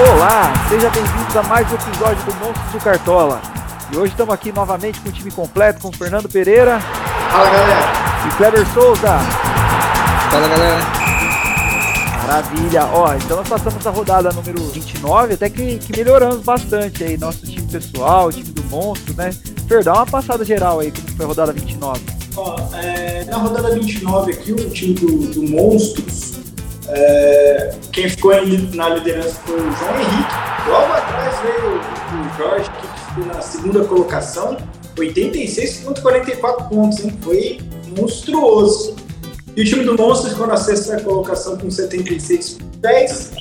Olá, 0.00 0.50
sejam 0.70 0.90
bem-vindos 0.90 1.36
a 1.36 1.42
mais 1.42 1.70
um 1.70 1.74
episódio 1.74 2.24
do 2.24 2.34
Monstros 2.36 2.72
do 2.72 2.78
Cartola. 2.78 3.42
E 3.92 3.98
hoje 3.98 4.12
estamos 4.12 4.32
aqui 4.32 4.50
novamente 4.50 4.98
com 4.98 5.10
o 5.10 5.12
time 5.12 5.30
completo, 5.30 5.78
com 5.78 5.88
o 5.88 5.92
Fernando 5.92 6.26
Pereira. 6.26 6.80
Fala 6.80 7.50
galera. 7.50 7.92
E 8.26 8.36
Kleber 8.38 8.66
Souza. 8.72 9.18
Fala 10.30 10.48
galera. 10.48 10.78
Maravilha. 12.26 12.86
Ó, 12.94 13.14
então 13.14 13.36
nós 13.36 13.48
passamos 13.48 13.86
a 13.86 13.90
rodada 13.90 14.32
número 14.32 14.62
29, 14.68 15.34
até 15.34 15.50
que, 15.50 15.76
que 15.76 15.94
melhoramos 15.94 16.38
bastante 16.38 17.04
aí, 17.04 17.18
nosso 17.18 17.44
time 17.44 17.66
pessoal, 17.70 18.28
o 18.28 18.32
time 18.32 18.52
do 18.52 18.64
Monstro, 18.70 19.12
né? 19.14 19.32
Fer, 19.68 19.84
dá 19.84 19.92
uma 19.92 20.06
passada 20.06 20.46
geral 20.46 20.80
aí, 20.80 20.90
como 20.90 21.08
foi 21.14 21.24
a 21.26 21.28
rodada 21.28 21.52
29. 21.52 22.00
Ó, 22.36 22.56
é, 22.74 23.24
na 23.26 23.36
rodada 23.36 23.74
29 23.74 24.32
aqui, 24.32 24.52
o 24.52 24.70
time 24.70 24.94
do, 24.94 25.26
do 25.26 25.42
Monstros, 25.42 26.39
é, 26.92 27.72
quem 27.92 28.08
ficou 28.08 28.32
na 28.74 28.88
liderança 28.90 29.34
foi 29.44 29.56
o 29.56 29.72
João 29.72 30.00
Henrique. 30.00 30.34
Logo 30.68 30.92
atrás 30.92 31.36
veio 31.40 31.78
o 31.78 31.82
Jorge, 32.36 32.70
que 32.70 32.86
ficou 33.00 33.24
na 33.26 33.40
segunda 33.40 33.82
colocação, 33.84 34.56
86,44 34.96 36.68
pontos, 36.68 37.00
hein? 37.00 37.18
Foi 37.22 37.58
monstruoso. 37.96 38.94
E 39.56 39.62
o 39.62 39.64
time 39.64 39.84
do 39.84 39.96
Monstros 39.96 40.32
ficou 40.32 40.46
na 40.46 40.56
sexta 40.56 41.00
colocação 41.00 41.58
com 41.58 41.66
76,10. 41.68 43.32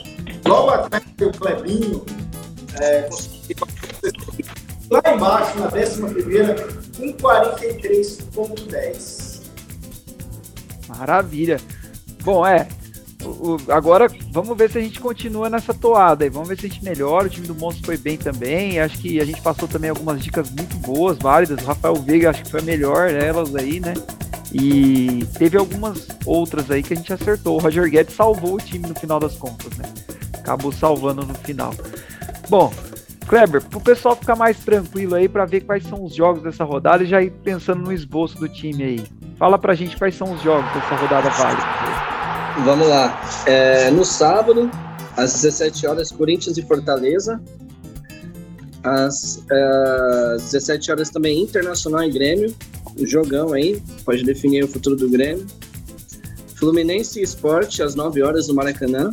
Logo 0.45 0.70
atrás 0.70 1.04
veio 1.18 1.31
o 1.31 1.38
Clebinho, 1.38 2.05
é, 2.81 3.09
lá 4.90 5.02
embaixo, 5.13 5.59
na 5.59 5.68
décima 5.68 6.07
primeira, 6.09 6.55
com 6.98 7.13
43,10. 7.13 9.41
Maravilha. 10.88 11.59
Bom, 12.23 12.43
é. 12.45 12.68
Agora 13.69 14.07
vamos 14.31 14.57
ver 14.57 14.71
se 14.71 14.77
a 14.77 14.81
gente 14.81 14.99
continua 14.99 15.49
nessa 15.49 15.73
toada 15.73 16.23
aí. 16.23 16.29
Vamos 16.29 16.47
ver 16.47 16.57
se 16.57 16.65
a 16.65 16.69
gente 16.69 16.83
melhora. 16.83 17.27
O 17.27 17.29
time 17.29 17.47
do 17.47 17.55
Monstro 17.55 17.85
foi 17.85 17.97
bem 17.97 18.17
também. 18.17 18.79
Acho 18.79 18.98
que 18.98 19.20
a 19.20 19.26
gente 19.26 19.41
passou 19.41 19.67
também 19.67 19.89
algumas 19.89 20.21
dicas 20.21 20.49
muito 20.49 20.77
boas, 20.77 21.17
válidas. 21.17 21.61
O 21.63 21.67
Rafael 21.67 21.95
Veiga 21.95 22.29
acho 22.29 22.43
que 22.43 22.51
foi 22.51 22.61
a 22.61 22.63
melhor 22.63 23.09
delas 23.09 23.55
aí, 23.55 23.79
né? 23.79 23.93
E 24.53 25.26
teve 25.37 25.57
algumas 25.57 26.07
outras 26.26 26.71
aí 26.71 26.81
que 26.81 26.93
a 26.93 26.98
gente 26.98 27.13
acertou. 27.13 27.57
O 27.57 27.59
Roger 27.59 27.89
Guedes 27.89 28.15
salvou 28.15 28.55
o 28.55 28.57
time 28.57 28.87
no 28.87 28.95
final 28.95 29.20
das 29.20 29.35
contas, 29.35 29.77
né? 29.77 29.85
Acabou 30.33 30.71
salvando 30.71 31.26
no 31.26 31.35
final. 31.35 31.73
Bom, 32.49 32.73
Kleber, 33.27 33.61
para 33.63 33.77
o 33.77 33.81
pessoal 33.81 34.15
ficar 34.15 34.35
mais 34.35 34.57
tranquilo 34.57 35.13
aí 35.13 35.29
para 35.29 35.45
ver 35.45 35.61
quais 35.61 35.83
são 35.83 36.04
os 36.04 36.15
jogos 36.15 36.41
dessa 36.41 36.63
rodada 36.63 37.04
e 37.04 37.07
já 37.07 37.21
ir 37.21 37.29
pensando 37.43 37.83
no 37.83 37.93
esboço 37.93 38.39
do 38.39 38.49
time 38.49 38.83
aí. 38.83 39.04
Fala 39.37 39.59
pra 39.59 39.76
gente 39.76 39.95
quais 39.95 40.15
são 40.15 40.33
os 40.33 40.41
jogos 40.41 40.71
dessa 40.73 40.95
rodada 40.95 41.29
válida. 41.29 41.79
Vamos 42.65 42.88
lá. 42.88 43.21
É, 43.46 43.90
no 43.90 44.04
sábado, 44.04 44.70
às 45.15 45.34
17 45.34 45.88
horas, 45.88 46.12
Corinthians 46.12 46.57
e 46.57 46.62
Fortaleza. 46.62 47.41
Às, 48.84 49.43
é, 49.49 50.35
às 50.35 50.43
17 50.51 50.91
horas 50.91 51.10
também 51.10 51.41
Internacional 51.41 52.04
e 52.04 52.12
Grêmio. 52.12 52.54
Jogão 52.98 53.54
aí, 53.54 53.82
pode 54.04 54.24
definir 54.24 54.63
o 54.63 54.68
futuro 54.68 54.96
do 54.96 55.10
Grêmio. 55.10 55.46
Fluminense 56.55 57.20
e 57.20 57.24
Esporte, 57.24 57.82
às 57.82 57.96
9 57.96 58.21
horas 58.21 58.48
no 58.49 58.55
Maracanã. 58.55 59.12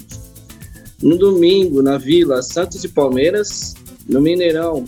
No 1.01 1.17
domingo, 1.17 1.83
na 1.83 1.99
Vila, 1.99 2.43
Santos 2.43 2.83
e 2.83 2.89
Palmeiras. 2.89 3.75
No 4.09 4.21
Mineirão, 4.21 4.85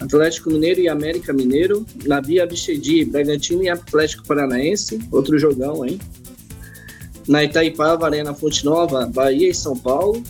Atlético 0.00 0.50
Mineiro 0.50 0.80
e 0.80 0.88
América 0.88 1.32
Mineiro. 1.32 1.84
Na 2.06 2.20
Bia 2.20 2.46
Bichedi, 2.46 3.04
Bragantino 3.04 3.62
e 3.62 3.68
Atlético 3.68 4.26
Paranaense. 4.26 4.98
Outro 5.12 5.38
jogão, 5.38 5.84
hein? 5.84 5.98
Na 7.28 7.42
Itaipava, 7.42 8.06
Arena 8.06 8.34
Fonte 8.34 8.64
Nova, 8.64 9.06
Bahia 9.06 9.50
e 9.50 9.54
São 9.54 9.76
Paulo. 9.76 10.22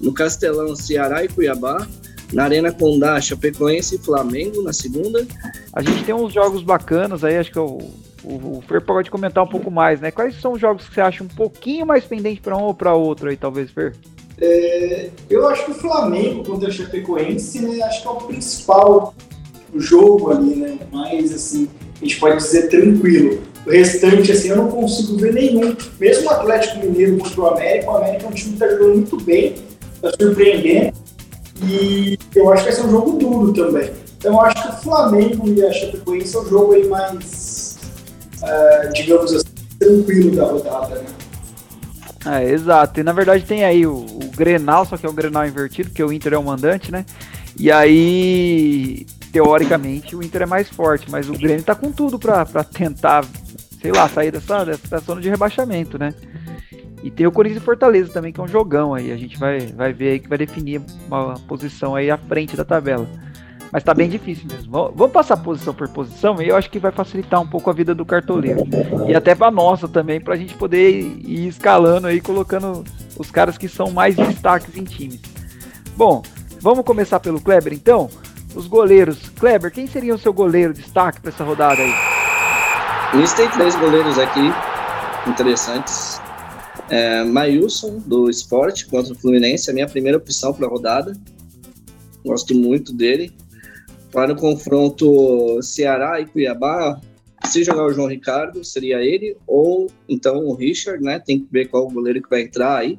No 0.00 0.12
Castelão, 0.12 0.74
Ceará 0.74 1.24
e 1.24 1.28
Cuiabá. 1.28 1.86
Na 2.32 2.44
Arena 2.44 2.72
Condá, 2.72 3.20
Chapecoense 3.20 3.96
e 3.96 3.98
Flamengo, 3.98 4.62
na 4.62 4.72
segunda. 4.72 5.26
A 5.72 5.82
gente 5.82 6.04
tem 6.04 6.14
uns 6.14 6.32
jogos 6.32 6.62
bacanas 6.62 7.24
aí, 7.24 7.36
acho 7.36 7.52
que 7.52 7.58
o, 7.58 7.78
o, 8.24 8.58
o 8.58 8.64
Fer 8.66 8.80
pode 8.80 9.10
comentar 9.10 9.44
um 9.44 9.48
pouco 9.48 9.70
mais, 9.70 10.00
né? 10.00 10.10
Quais 10.10 10.40
são 10.40 10.52
os 10.52 10.60
jogos 10.60 10.88
que 10.88 10.94
você 10.94 11.00
acha 11.00 11.22
um 11.22 11.28
pouquinho 11.28 11.86
mais 11.86 12.04
pendente 12.04 12.40
para 12.40 12.56
um 12.56 12.62
ou 12.62 12.74
para 12.74 12.94
outro 12.94 13.28
aí, 13.28 13.36
talvez, 13.36 13.70
Fer? 13.70 13.94
É, 14.40 15.10
eu 15.28 15.46
acho 15.46 15.66
que 15.66 15.70
o 15.72 15.74
Flamengo 15.74 16.44
contra 16.44 16.68
a 16.68 16.72
Chapecoense, 16.72 17.60
né, 17.60 17.82
acho 17.82 18.02
que 18.02 18.08
é 18.08 18.10
o 18.10 18.16
principal 18.16 19.14
jogo 19.76 20.32
ali, 20.32 20.56
né, 20.56 20.78
mais 20.90 21.32
assim, 21.32 21.68
a 22.02 22.04
gente 22.04 22.18
pode 22.18 22.36
dizer 22.36 22.68
tranquilo. 22.68 23.40
O 23.64 23.70
restante, 23.70 24.32
assim, 24.32 24.48
eu 24.48 24.56
não 24.56 24.68
consigo 24.68 25.16
ver 25.18 25.32
nenhum. 25.32 25.76
Mesmo 26.00 26.26
o 26.26 26.30
Atlético 26.30 26.80
Mineiro 26.80 27.16
contra 27.18 27.40
o 27.40 27.46
América, 27.46 27.90
o 27.90 27.96
América 27.96 28.24
é 28.24 28.28
um 28.28 28.32
time 28.32 28.48
que 28.48 28.64
está 28.64 28.68
jogando 28.68 28.94
muito 28.96 29.24
bem, 29.24 29.54
está 29.94 30.10
surpreendendo, 30.20 30.92
e 31.64 32.18
eu 32.34 32.52
acho 32.52 32.64
que 32.64 32.70
vai 32.70 32.80
ser 32.80 32.86
um 32.86 32.90
jogo 32.90 33.18
duro 33.18 33.52
também. 33.52 33.90
Então 34.18 34.32
eu 34.32 34.40
acho 34.40 34.62
que 34.62 34.68
o 34.68 34.82
Flamengo 34.82 35.48
e 35.48 35.64
a 35.64 35.72
Chapecoense 35.72 36.36
é 36.36 36.40
o 36.40 36.48
jogo 36.48 36.72
aí 36.72 36.88
mais, 36.88 37.78
uh, 38.42 38.92
digamos 38.92 39.32
assim, 39.32 39.44
tranquilo 39.78 40.34
da 40.34 40.44
rodada, 40.44 40.94
né? 40.96 41.06
É, 42.24 42.50
exato. 42.50 43.00
E 43.00 43.02
na 43.02 43.12
verdade 43.12 43.44
tem 43.44 43.64
aí 43.64 43.86
o, 43.86 43.94
o, 43.94 44.30
Grenal, 44.36 44.84
só 44.84 44.96
que 44.96 45.06
é 45.06 45.08
o 45.08 45.12
Grenal 45.12 45.46
invertido, 45.46 45.88
porque 45.88 46.02
o 46.02 46.12
Inter 46.12 46.34
é 46.34 46.38
o 46.38 46.42
mandante, 46.42 46.90
né? 46.90 47.04
E 47.58 47.70
aí, 47.70 49.06
teoricamente, 49.32 50.14
o 50.14 50.22
Inter 50.22 50.42
é 50.42 50.46
mais 50.46 50.68
forte, 50.68 51.10
mas 51.10 51.28
o 51.28 51.32
Grêmio 51.32 51.64
tá 51.64 51.74
com 51.74 51.90
tudo 51.90 52.18
pra 52.18 52.44
tentar, 52.64 53.24
sei 53.80 53.90
lá, 53.90 54.06
sair 54.06 54.30
dessa, 54.30 54.64
dessa 54.64 54.98
zona 54.98 55.20
de 55.20 55.30
rebaixamento, 55.30 55.98
né? 55.98 56.12
E 57.02 57.10
tem 57.10 57.26
o 57.26 57.32
Corinthians 57.32 57.62
e 57.62 57.64
Fortaleza 57.64 58.12
também, 58.12 58.32
que 58.32 58.38
é 58.38 58.42
um 58.42 58.48
jogão 58.48 58.94
aí. 58.94 59.10
A 59.10 59.16
gente 59.16 59.36
vai, 59.38 59.58
vai 59.58 59.92
ver 59.92 60.10
aí 60.10 60.20
que 60.20 60.28
vai 60.28 60.38
definir 60.38 60.80
uma 61.08 61.34
posição 61.48 61.96
aí 61.96 62.10
à 62.10 62.16
frente 62.16 62.56
da 62.56 62.64
tabela. 62.64 63.08
Mas 63.72 63.82
tá 63.82 63.94
bem 63.94 64.08
difícil 64.08 64.46
mesmo. 64.46 64.70
Vamos 64.70 65.12
passar 65.12 65.36
posição 65.38 65.74
por 65.74 65.88
posição 65.88 66.40
e 66.40 66.48
eu 66.48 66.56
acho 66.56 66.70
que 66.70 66.78
vai 66.78 66.92
facilitar 66.92 67.40
um 67.40 67.46
pouco 67.46 67.70
a 67.70 67.72
vida 67.72 67.94
do 67.94 68.04
cartoleiro. 68.04 68.60
E 69.08 69.14
até 69.14 69.34
pra 69.34 69.50
nossa 69.50 69.88
também, 69.88 70.20
pra 70.20 70.36
gente 70.36 70.54
poder 70.54 70.90
ir 70.90 71.48
escalando 71.48 72.06
aí, 72.06 72.20
colocando 72.20 72.84
os 73.18 73.30
caras 73.30 73.56
que 73.56 73.66
são 73.66 73.90
mais 73.90 74.14
destaques 74.14 74.76
em 74.76 74.84
times. 74.84 75.22
Bom, 75.96 76.22
vamos 76.60 76.84
começar 76.84 77.18
pelo 77.18 77.40
Kleber 77.40 77.72
então? 77.72 78.10
Os 78.54 78.66
goleiros. 78.66 79.30
Kleber, 79.38 79.70
quem 79.70 79.86
seria 79.86 80.14
o 80.14 80.18
seu 80.18 80.32
goleiro 80.32 80.74
destaque 80.74 81.20
para 81.20 81.30
essa 81.30 81.44
rodada 81.44 81.80
aí? 81.82 81.92
Listei 83.14 83.48
três 83.48 83.74
goleiros 83.76 84.18
aqui 84.18 84.40
interessantes. 85.28 86.20
É, 86.90 87.24
do 88.04 88.28
Esporte, 88.28 88.86
contra 88.86 89.12
o 89.12 89.16
Fluminense, 89.16 89.70
a 89.70 89.74
minha 89.74 89.88
primeira 89.88 90.18
opção 90.18 90.52
para 90.52 90.66
a 90.66 90.70
rodada. 90.70 91.12
Gosto 92.24 92.54
muito 92.54 92.92
dele. 92.92 93.32
Para 94.10 94.32
o 94.32 94.36
confronto 94.36 95.62
Ceará 95.62 96.20
e 96.20 96.26
Cuiabá, 96.26 97.00
se 97.46 97.64
jogar 97.64 97.86
o 97.86 97.92
João 97.92 98.08
Ricardo, 98.08 98.62
seria 98.64 99.02
ele, 99.02 99.36
ou 99.46 99.90
então 100.08 100.44
o 100.46 100.54
Richard, 100.54 101.02
né? 101.02 101.18
Tem 101.18 101.40
que 101.40 101.48
ver 101.50 101.68
qual 101.68 101.88
goleiro 101.88 102.22
que 102.22 102.28
vai 102.28 102.42
entrar 102.42 102.78
aí. 102.78 102.98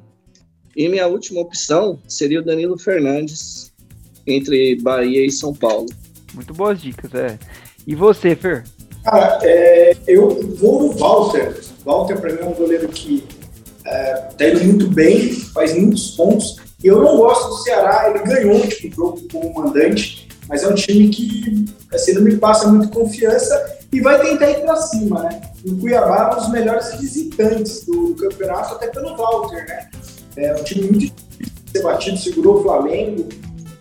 E 0.75 0.89
minha 0.89 1.07
última 1.07 1.41
opção 1.41 1.99
seria 2.07 2.39
o 2.39 2.43
Danilo 2.43 2.77
Fernandes, 2.77 3.72
entre 4.25 4.75
Bahia 4.81 5.25
e 5.25 5.31
São 5.31 5.53
Paulo. 5.53 5.87
Muito 6.33 6.53
boas 6.53 6.81
dicas, 6.81 7.13
é. 7.13 7.37
E 7.85 7.95
você, 7.95 8.35
Fer? 8.35 8.63
Cara, 9.03 9.39
é, 9.43 9.95
eu 10.07 10.55
vou 10.55 10.83
no 10.83 10.93
Walter. 10.93 11.59
Walter, 11.83 12.19
para 12.19 12.33
mim, 12.33 12.39
é 12.41 12.45
um 12.45 12.53
goleiro 12.53 12.87
que 12.87 13.23
é, 13.85 14.13
tá 14.37 14.47
indo 14.47 14.63
muito 14.63 14.87
bem, 14.89 15.33
faz 15.53 15.75
muitos 15.75 16.11
pontos. 16.11 16.55
E 16.83 16.87
eu 16.87 17.01
não 17.01 17.17
gosto 17.17 17.49
do 17.49 17.57
Ceará, 17.63 18.09
ele 18.09 18.19
ganhou 18.19 18.55
o 18.55 18.61
último 18.61 18.93
jogo 18.93 19.21
como 19.31 19.53
mandante, 19.53 20.27
mas 20.47 20.63
é 20.63 20.67
um 20.67 20.75
time 20.75 21.09
que 21.09 21.65
assim, 21.93 22.13
não 22.13 22.21
me 22.21 22.35
passa 22.37 22.67
muito 22.67 22.89
confiança 22.89 23.77
e 23.91 24.01
vai 24.01 24.19
tentar 24.19 24.49
ir 24.49 24.61
para 24.61 24.75
cima, 24.77 25.23
né? 25.23 25.41
O 25.65 25.77
Cuiabá 25.77 26.29
é 26.31 26.33
um 26.33 26.39
dos 26.39 26.49
melhores 26.51 26.93
visitantes 26.99 27.85
do 27.85 28.15
campeonato, 28.15 28.75
até 28.75 28.87
pelo 28.87 29.15
Walter, 29.15 29.65
né? 29.67 29.89
É 30.35 30.55
um 30.55 30.63
time 30.63 30.87
muito 30.87 30.99
difícil 30.99 31.53
de 31.65 31.71
ser 31.71 31.83
batido, 31.83 32.17
segurou 32.17 32.59
o 32.59 32.63
Flamengo, 32.63 33.29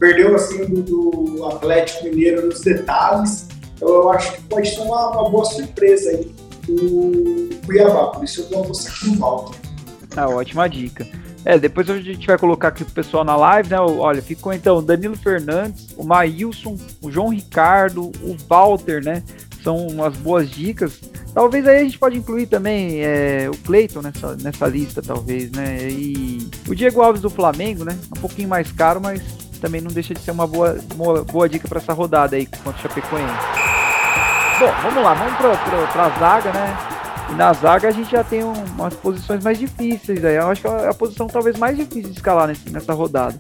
perdeu 0.03 0.35
assim 0.35 0.65
do, 0.65 0.83
do 0.83 1.47
Atlético 1.47 2.07
Mineiro 2.07 2.47
nos 2.47 2.61
detalhes. 2.61 3.47
Então 3.77 3.89
eu 3.89 4.11
acho 4.11 4.33
que 4.33 4.43
pode 4.43 4.69
ser 4.69 4.81
uma, 4.81 5.11
uma 5.11 5.31
boa 5.31 5.45
surpresa 5.45 6.11
aí 6.11 6.35
o 6.69 7.49
Cuiabá, 7.65 8.09
por 8.09 8.25
isso 8.25 8.47
eu 8.51 8.65
vou 8.65 8.73
aqui 8.73 9.07
no 9.07 9.19
Walter. 9.19 9.59
Ah, 10.17 10.29
ótima 10.29 10.69
dica. 10.69 11.07
É, 11.45 11.59
depois 11.59 11.89
a 11.91 11.99
gente 12.01 12.27
vai 12.27 12.39
colocar 12.39 12.69
aqui 12.69 12.85
pro 12.85 12.95
pessoal 12.95 13.25
na 13.25 13.35
live, 13.35 13.71
né? 13.71 13.81
Olha, 13.81 14.23
ficou 14.23 14.53
então 14.53 14.83
Danilo 14.83 15.17
Fernandes, 15.17 15.89
o 15.97 16.05
Maílson, 16.05 16.77
o 17.01 17.11
João 17.11 17.31
Ricardo, 17.31 18.13
o 18.23 18.37
Walter, 18.49 19.05
né? 19.05 19.23
São 19.63 19.87
umas 19.87 20.17
boas 20.17 20.51
dicas. 20.51 21.01
Talvez 21.35 21.67
aí 21.67 21.79
a 21.79 21.85
gente 21.85 21.99
pode 21.99 22.17
incluir 22.17 22.47
também 22.47 23.01
é, 23.01 23.49
o 23.51 23.57
Cleiton 23.59 24.03
nessa, 24.03 24.37
nessa 24.37 24.67
lista, 24.67 25.03
talvez, 25.03 25.51
né? 25.51 25.89
E 25.89 26.49
o 26.69 26.75
Diego 26.75 27.01
Alves 27.01 27.23
do 27.23 27.31
Flamengo, 27.31 27.85
né? 27.85 27.99
Um 28.17 28.21
pouquinho 28.21 28.49
mais 28.49 28.71
caro, 28.71 29.01
mas 29.01 29.42
também 29.63 29.81
não 29.81 29.93
deixa 29.93 30.13
de 30.13 30.21
ser 30.21 30.33
uma 30.33 30.47
boa, 30.47 30.77
boa 31.33 31.49
dica 31.49 31.69
para 31.69 31.79
essa 31.79 31.93
rodada 31.93 32.35
aí 32.35 32.47
contra 32.47 32.73
o 32.73 32.83
Chapecoense. 32.83 33.33
Bom, 34.59 34.73
vamos 34.83 35.05
lá, 35.05 35.15
vamos 35.15 35.35
para 35.93 36.05
a 36.05 36.19
zaga, 36.19 36.53
né? 36.53 36.77
E 37.31 37.35
na 37.35 37.53
zaga 37.53 37.89
a 37.89 37.91
gente 37.93 38.11
já 38.11 38.25
tem 38.25 38.43
um, 38.43 38.53
umas 38.53 38.95
posições 38.95 39.43
mais 39.43 39.59
difíceis 39.59 40.25
aí. 40.25 40.35
Eu 40.35 40.49
acho 40.49 40.63
que 40.63 40.67
é 40.67 40.89
a 40.89 40.95
posição 40.95 41.29
talvez 41.29 41.57
mais 41.57 41.77
difícil 41.77 42.11
de 42.11 42.17
escalar 42.17 42.49
nesse, 42.49 42.69
nessa 42.71 42.93
rodada. 42.93 43.37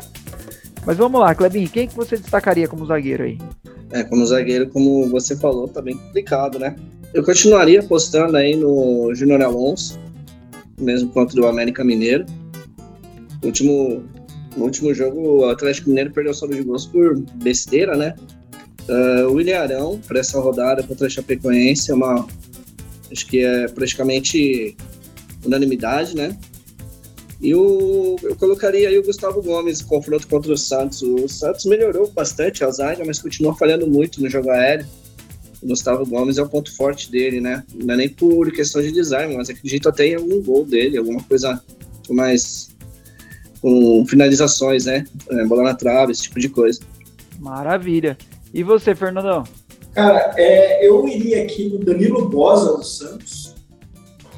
Mas 0.87 0.97
vamos 0.97 1.21
lá, 1.21 1.35
Clebinho, 1.35 1.69
quem 1.69 1.89
que 1.89 1.95
você 1.95 2.17
destacaria 2.17 2.69
como 2.69 2.87
zagueiro 2.87 3.25
aí? 3.25 3.39
É, 3.91 4.05
como 4.05 4.25
zagueiro, 4.25 4.69
como 4.71 5.09
você 5.11 5.37
falou, 5.37 5.67
tá 5.69 5.83
bem 5.83 5.97
complicado, 5.97 6.59
né? 6.59 6.77
Eu 7.13 7.25
continuaria 7.25 7.81
apostando 7.81 8.37
aí 8.37 8.57
no 8.57 9.13
Júnior 9.15 9.43
Alonso, 9.43 9.99
mesmo 10.81 11.11
contra 11.11 11.41
o 11.41 11.47
América 11.47 11.85
Mineiro. 11.85 12.25
No 13.43 13.49
último, 13.49 14.03
no 14.57 14.65
último 14.65 14.93
jogo, 14.95 15.21
o 15.21 15.45
Atlético 15.47 15.89
Mineiro 15.89 16.11
perdeu 16.11 16.35
saldo 16.35 16.55
de 16.55 16.63
gols 16.63 16.87
por 16.87 17.19
besteira, 17.43 17.97
né? 17.97 18.15
Uh, 18.89 19.29
o 19.29 19.35
William 19.35 19.61
Arão, 19.61 20.01
para 20.07 20.21
essa 20.21 20.41
rodada 20.41 20.83
contra 20.83 21.07
a 21.07 21.11
Chapecoense, 21.11 21.91
é 21.91 21.95
uma. 21.95 22.27
Acho 23.11 23.27
que 23.27 23.45
é 23.45 23.69
praticamente 23.69 24.77
unanimidade, 25.45 26.17
né? 26.17 26.37
E 27.41 27.55
o, 27.55 28.17
eu 28.23 28.37
colocaria 28.37 28.89
aí 28.89 28.99
o 28.99 29.03
Gustavo 29.03 29.43
Gomes, 29.43 29.83
confronto 29.83 30.29
contra 30.29 30.53
o 30.53 30.57
Santos. 30.57 31.03
O 31.03 31.29
Santos 31.29 31.65
melhorou 31.65 32.09
bastante 32.11 32.65
a 32.65 32.71
zaga, 32.71 33.05
mas 33.05 33.21
continua 33.21 33.55
falhando 33.55 33.87
muito 33.87 34.23
no 34.23 34.31
jogo 34.31 34.51
aéreo. 34.51 34.87
O 35.61 35.67
Gustavo 35.67 36.07
Gomes 36.07 36.39
é 36.39 36.43
o 36.43 36.49
ponto 36.49 36.75
forte 36.75 37.11
dele, 37.11 37.41
né? 37.41 37.65
Não 37.75 37.95
é 37.95 37.97
nem 37.97 38.09
por 38.09 38.51
questão 38.53 38.81
de 38.81 38.93
design, 38.93 39.37
mas 39.37 39.51
acredito 39.51 39.89
até 39.89 40.07
em 40.07 40.15
algum 40.15 40.41
gol 40.41 40.65
dele, 40.65 40.99
alguma 40.99 41.23
coisa 41.25 41.61
mais 42.09 42.72
com 43.63 44.05
finalizações, 44.07 44.87
né? 44.87 45.05
É, 45.31 45.45
bola 45.45 45.63
na 45.63 45.75
trave, 45.75 46.11
esse 46.11 46.25
tipo 46.25 46.41
de 46.41 46.49
coisa. 46.49 46.81
Maravilha. 47.39 48.19
E 48.53 48.63
você, 48.63 48.95
Fernandão? 48.95 49.45
Cara, 49.95 50.35
é, 50.37 50.87
eu 50.87 51.07
iria 51.07 51.45
aqui 51.45 51.69
no 51.69 51.79
Danilo 51.79 52.29
Bosa 52.29 52.77
do 52.77 52.85
Santos. 52.85 53.55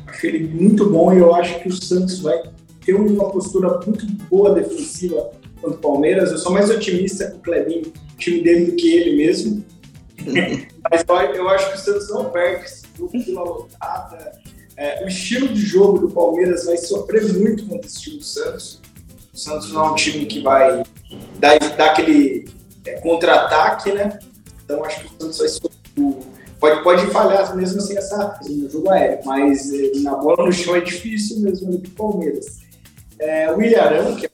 Acho 0.07 0.27
ele 0.27 0.47
muito 0.47 0.89
bom 0.91 1.13
e 1.13 1.19
eu 1.19 1.35
acho 1.35 1.61
que 1.61 1.69
o 1.69 1.73
Santos 1.73 2.21
vai 2.21 2.43
ter 2.85 2.95
uma 2.95 3.31
postura 3.31 3.81
muito 3.87 4.07
boa 4.29 4.55
defensiva 4.55 5.31
contra 5.61 5.79
o 5.79 5.81
Palmeiras. 5.81 6.31
Eu 6.31 6.39
sou 6.39 6.53
mais 6.53 6.71
otimista 6.71 7.31
com 7.31 7.39
o 7.39 7.41
Clebinho, 7.41 7.87
o 7.87 8.19
time 8.19 8.43
dele, 8.43 8.67
do 8.67 8.77
que 8.77 8.93
ele 8.95 9.17
mesmo. 9.17 9.65
Mas 10.91 11.05
eu 11.35 11.49
acho 11.49 11.71
que 11.71 11.79
o 11.79 11.81
Santos 11.81 12.11
não 12.11 12.31
perde 12.31 12.67
esse 12.67 12.85
jogo 12.97 13.25
pela 13.25 13.43
lotada. 13.43 14.33
É, 14.77 15.05
o 15.05 15.09
estilo 15.09 15.49
de 15.49 15.61
jogo 15.61 15.99
do 15.99 16.11
Palmeiras 16.11 16.67
vai 16.67 16.77
sofrer 16.77 17.33
muito 17.35 17.65
contra 17.67 17.87
esse 17.87 18.03
time 18.03 18.19
do 18.19 18.25
Santos. 18.25 18.83
O 19.35 19.37
Santos 19.37 19.73
não 19.73 19.87
é 19.87 19.91
um 19.91 19.95
time 19.97 20.27
que 20.27 20.41
vai 20.41 20.85
dar, 21.41 21.59
dar 21.77 21.91
aquele 21.91 22.49
é, 22.87 23.01
contra-ataque, 23.01 23.91
né? 23.91 24.17
Então 24.65 24.85
acho 24.85 25.01
que 25.01 25.07
o 25.07 25.11
Santos 25.21 25.39
vai 25.39 25.49
sofrer. 25.49 25.75
Pode, 26.61 26.83
pode 26.83 27.07
falhar 27.09 27.55
mesmo 27.57 27.81
sem 27.81 27.99
essa 27.99 28.39
no 28.49 28.71
jogo 28.71 28.91
aéreo, 28.91 29.19
mas 29.25 29.73
é, 29.73 29.91
na 29.97 30.15
bola 30.15 30.47
no 30.47 30.53
chão 30.53 30.77
é 30.77 30.81
difícil 30.81 31.41
mesmo 31.41 31.73
no 31.73 31.81
Palmeiras. 31.91 32.61
É, 33.19 33.53
o 33.53 33.61
Ilharão, 33.61 34.15
que 34.15 34.27
é, 34.27 34.31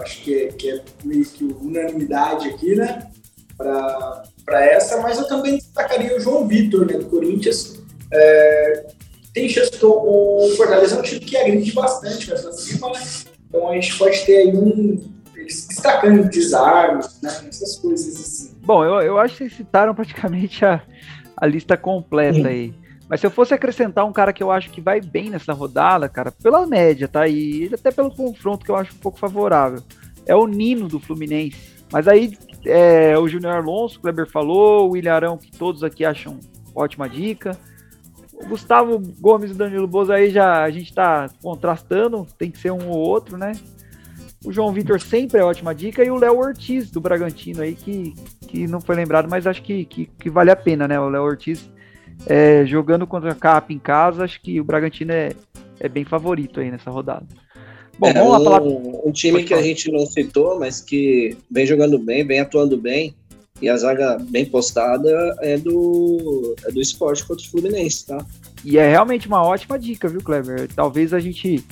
acho 0.00 0.22
que 0.22 0.34
é, 0.34 0.48
que 0.48 0.70
é 0.70 0.82
meio 1.02 1.24
que 1.24 1.44
unanimidade 1.44 2.48
aqui, 2.48 2.76
né? 2.76 3.10
Para 3.56 4.64
essa, 4.64 5.00
mas 5.00 5.18
eu 5.18 5.26
também 5.26 5.56
destacaria 5.56 6.14
o 6.14 6.20
João 6.20 6.46
Vitor, 6.46 6.86
né, 6.86 6.98
do 6.98 7.06
Corinthians. 7.06 7.80
É, 8.12 8.86
tem 9.32 9.48
chance 9.48 9.72
o 9.82 10.54
Fortaleza 10.56 10.94
é 10.94 10.98
um 10.98 11.02
time 11.02 11.20
que 11.20 11.36
agride 11.36 11.72
bastante 11.72 12.30
nessa 12.30 12.52
cima, 12.52 12.90
né? 12.90 13.00
Então 13.48 13.68
a 13.68 13.74
gente 13.74 13.96
pode 13.98 14.24
ter 14.24 14.36
aí 14.36 14.56
um. 14.56 15.14
Eles 15.34 15.66
destacando 15.68 16.28
desarmes, 16.28 17.20
né? 17.22 17.30
Essas 17.48 17.76
coisas 17.76 18.14
assim. 18.16 18.56
Bom, 18.64 18.84
eu, 18.84 19.00
eu 19.00 19.18
acho 19.18 19.34
que 19.34 19.38
vocês 19.38 19.54
citaram 19.54 19.94
praticamente 19.94 20.64
a, 20.64 20.82
a 21.36 21.46
lista 21.46 21.76
completa 21.76 22.48
aí. 22.48 22.74
Mas 23.08 23.20
se 23.20 23.26
eu 23.26 23.30
fosse 23.30 23.54
acrescentar 23.54 24.04
um 24.04 24.12
cara 24.12 24.32
que 24.32 24.42
eu 24.42 24.50
acho 24.50 24.70
que 24.70 24.80
vai 24.80 25.00
bem 25.00 25.30
nessa 25.30 25.52
rodada, 25.52 26.08
cara, 26.08 26.32
pela 26.32 26.66
média, 26.66 27.06
tá? 27.06 27.28
E 27.28 27.70
até 27.72 27.90
pelo 27.92 28.10
confronto 28.10 28.64
que 28.64 28.70
eu 28.70 28.76
acho 28.76 28.94
um 28.94 28.98
pouco 28.98 29.18
favorável, 29.18 29.80
é 30.26 30.34
o 30.34 30.46
Nino 30.46 30.88
do 30.88 30.98
Fluminense. 30.98 31.76
Mas 31.92 32.08
aí 32.08 32.36
é, 32.64 33.16
o 33.16 33.28
Júnior 33.28 33.54
Alonso, 33.54 33.98
o 33.98 34.02
Kleber 34.02 34.28
falou, 34.28 34.90
o 34.90 34.96
Ilharão, 34.96 35.38
que 35.38 35.50
todos 35.52 35.84
aqui 35.84 36.04
acham 36.04 36.40
ótima 36.74 37.08
dica. 37.08 37.56
O 38.42 38.48
Gustavo 38.48 39.00
Gomes 39.18 39.50
e 39.50 39.54
o 39.54 39.56
Danilo 39.56 39.86
Boza 39.86 40.14
aí 40.14 40.30
já 40.30 40.62
a 40.62 40.70
gente 40.70 40.92
tá 40.92 41.28
contrastando, 41.42 42.26
tem 42.38 42.50
que 42.50 42.58
ser 42.58 42.70
um 42.70 42.88
ou 42.88 42.98
outro, 42.98 43.38
né? 43.38 43.52
O 44.44 44.52
João 44.52 44.72
Vitor 44.72 45.00
sempre 45.00 45.40
é 45.40 45.44
ótima 45.44 45.74
dica 45.74 46.04
e 46.04 46.10
o 46.10 46.18
Léo 46.18 46.38
Ortiz 46.38 46.90
do 46.90 47.00
Bragantino 47.00 47.62
aí, 47.62 47.74
que, 47.74 48.14
que 48.46 48.66
não 48.66 48.80
foi 48.80 48.94
lembrado, 48.94 49.28
mas 49.28 49.46
acho 49.46 49.62
que, 49.62 49.84
que, 49.84 50.06
que 50.06 50.30
vale 50.30 50.50
a 50.50 50.56
pena, 50.56 50.86
né? 50.86 51.00
O 51.00 51.08
Léo 51.08 51.22
Ortiz 51.22 51.68
é, 52.26 52.64
jogando 52.64 53.06
contra 53.06 53.32
a 53.32 53.34
Cap 53.34 53.72
em 53.72 53.78
casa, 53.78 54.24
acho 54.24 54.40
que 54.40 54.60
o 54.60 54.64
Bragantino 54.64 55.12
é, 55.12 55.30
é 55.80 55.88
bem 55.88 56.04
favorito 56.04 56.60
aí 56.60 56.70
nessa 56.70 56.90
rodada. 56.90 57.26
Bom, 57.98 58.08
é, 58.08 58.12
vamos 58.12 58.32
lá 58.32 58.40
falar. 58.40 58.62
Um, 58.62 59.02
um 59.06 59.12
time 59.12 59.42
que 59.42 59.54
a 59.54 59.62
gente 59.62 59.90
não 59.90 60.06
citou, 60.06 60.58
mas 60.58 60.80
que 60.80 61.36
vem 61.50 61.66
jogando 61.66 61.98
bem, 61.98 62.24
vem 62.26 62.40
atuando 62.40 62.76
bem, 62.76 63.14
e 63.60 63.68
a 63.68 63.76
zaga 63.76 64.18
bem 64.28 64.44
postada 64.46 65.36
é 65.40 65.56
do, 65.56 66.54
é 66.64 66.70
do 66.70 66.80
esporte 66.80 67.24
contra 67.24 67.44
o 67.44 67.48
Fluminense, 67.48 68.06
tá? 68.06 68.24
E 68.64 68.78
é 68.78 68.90
realmente 68.90 69.28
uma 69.28 69.42
ótima 69.42 69.78
dica, 69.78 70.08
viu, 70.08 70.20
Kleber? 70.20 70.68
Talvez 70.74 71.14
a 71.14 71.20
gente 71.20 71.64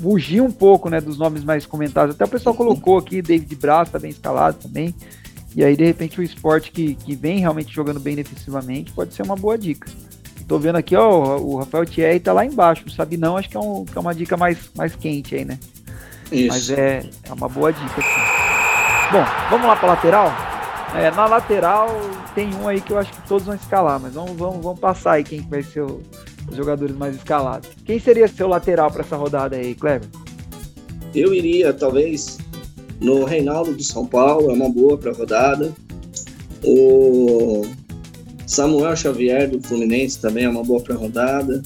fugir 0.00 0.40
um 0.40 0.50
pouco 0.50 0.88
né, 0.88 1.00
dos 1.00 1.18
nomes 1.18 1.44
mais 1.44 1.64
comentados. 1.66 2.14
Até 2.14 2.24
o 2.24 2.28
pessoal 2.28 2.54
colocou 2.54 2.98
aqui, 2.98 3.22
David 3.22 3.54
Braz 3.56 3.90
tá 3.90 3.98
bem 3.98 4.10
escalado 4.10 4.58
também. 4.58 4.94
E 5.54 5.62
aí, 5.62 5.76
de 5.76 5.84
repente, 5.84 6.18
o 6.18 6.22
esporte 6.22 6.72
que, 6.72 6.94
que 6.94 7.14
vem 7.14 7.38
realmente 7.38 7.72
jogando 7.72 8.00
bem 8.00 8.16
defensivamente 8.16 8.92
pode 8.92 9.14
ser 9.14 9.22
uma 9.22 9.36
boa 9.36 9.56
dica. 9.56 9.90
Tô 10.48 10.58
vendo 10.58 10.76
aqui, 10.76 10.96
ó, 10.96 11.38
o 11.38 11.56
Rafael 11.56 11.86
Thierry 11.86 12.18
tá 12.18 12.32
lá 12.32 12.44
embaixo. 12.44 12.88
Sabe 12.90 13.16
não, 13.16 13.36
acho 13.36 13.48
que 13.48 13.56
é, 13.56 13.60
um, 13.60 13.84
que 13.84 13.96
é 13.96 14.00
uma 14.00 14.14
dica 14.14 14.36
mais, 14.36 14.58
mais 14.74 14.96
quente 14.96 15.34
aí, 15.34 15.44
né? 15.44 15.58
Isso. 16.32 16.48
Mas 16.48 16.70
é, 16.70 17.08
é 17.24 17.32
uma 17.32 17.48
boa 17.48 17.72
dica, 17.72 18.00
sim. 18.00 19.12
Bom, 19.12 19.24
vamos 19.50 19.66
lá 19.66 19.76
pra 19.76 19.88
lateral? 19.88 20.51
É, 20.94 21.10
na 21.10 21.26
lateral 21.26 21.88
tem 22.34 22.54
um 22.54 22.68
aí 22.68 22.80
que 22.80 22.92
eu 22.92 22.98
acho 22.98 23.12
que 23.12 23.26
todos 23.26 23.46
vão 23.46 23.54
escalar, 23.54 23.98
mas 23.98 24.12
vamos, 24.12 24.32
vamos, 24.32 24.62
vamos 24.62 24.78
passar 24.78 25.12
aí 25.12 25.24
quem 25.24 25.40
vai 25.40 25.62
ser 25.62 25.80
o, 25.80 26.02
os 26.48 26.56
jogadores 26.56 26.94
mais 26.94 27.14
escalados. 27.16 27.70
Quem 27.84 27.98
seria 27.98 28.28
seu 28.28 28.46
lateral 28.46 28.90
para 28.90 29.02
essa 29.02 29.16
rodada 29.16 29.56
aí, 29.56 29.74
Kleber? 29.74 30.08
Eu 31.14 31.32
iria, 31.34 31.72
talvez, 31.72 32.38
no 33.00 33.24
Reinaldo 33.24 33.72
do 33.72 33.82
São 33.82 34.06
Paulo, 34.06 34.50
é 34.50 34.54
uma 34.54 34.68
boa 34.68 34.98
para 34.98 35.10
a 35.10 35.14
rodada. 35.14 35.72
O 36.64 37.62
Samuel 38.46 38.94
Xavier 38.94 39.48
do 39.48 39.60
Fluminense 39.62 40.20
também 40.20 40.44
é 40.44 40.48
uma 40.48 40.62
boa 40.62 40.80
para 40.82 40.94
a 40.94 40.98
rodada. 40.98 41.62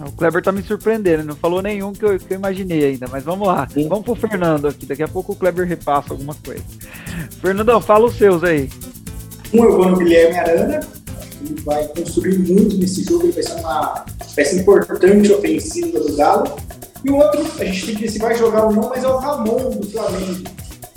O 0.00 0.12
Kleber 0.12 0.42
tá 0.42 0.52
me 0.52 0.62
surpreendendo, 0.62 1.24
não 1.24 1.34
falou 1.34 1.60
nenhum 1.60 1.92
que 1.92 2.04
eu, 2.04 2.18
que 2.18 2.32
eu 2.32 2.38
imaginei 2.38 2.84
ainda, 2.84 3.06
mas 3.08 3.24
vamos 3.24 3.48
lá. 3.48 3.68
Sim. 3.68 3.88
Vamos 3.88 4.04
pro 4.04 4.14
Fernando 4.14 4.68
aqui, 4.68 4.86
daqui 4.86 5.02
a 5.02 5.08
pouco 5.08 5.32
o 5.32 5.36
Kleber 5.36 5.66
repassa 5.66 6.12
alguma 6.12 6.34
coisa. 6.34 6.62
Fernandão, 7.40 7.80
fala 7.80 8.06
os 8.06 8.14
seus 8.16 8.44
aí. 8.44 8.70
Um 9.52 9.64
eu 9.64 9.76
vou 9.76 9.88
no 9.88 9.96
Guilherme 9.96 10.36
Arana, 10.36 10.80
ele 11.40 11.60
vai 11.62 11.86
construir 11.88 12.38
muito 12.38 12.76
nesse 12.76 13.02
jogo, 13.04 13.24
ele 13.24 13.32
vai 13.32 13.42
ser 13.42 13.54
uma 13.54 14.04
peça 14.34 14.56
importante 14.56 15.32
ofensiva 15.32 16.00
do 16.00 16.16
Galo. 16.16 16.56
E 17.04 17.10
o 17.10 17.16
outro, 17.16 17.40
a 17.58 17.64
gente 17.64 17.86
tem 17.86 17.94
que 17.94 18.02
ver 18.02 18.10
se 18.10 18.18
vai 18.18 18.36
jogar 18.36 18.64
ou 18.64 18.72
não, 18.72 18.88
mas 18.88 19.02
é 19.02 19.08
o 19.08 19.16
Ramon 19.16 19.70
do 19.70 19.90
Flamengo. 19.90 20.44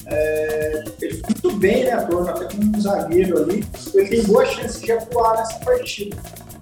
É, 0.07 0.83
ele 1.01 1.17
foi 1.19 1.29
muito 1.29 1.57
bem, 1.57 1.85
né, 1.85 1.93
atuando 1.93 2.29
até 2.29 2.45
como 2.45 2.75
um 2.75 2.81
zagueiro 2.81 3.41
ali. 3.41 3.63
Ele 3.93 4.09
tem 4.09 4.23
boa 4.23 4.45
chance 4.45 4.81
de 4.81 4.91
atuar 4.91 5.37
nessa 5.37 5.59
partida. 5.59 6.17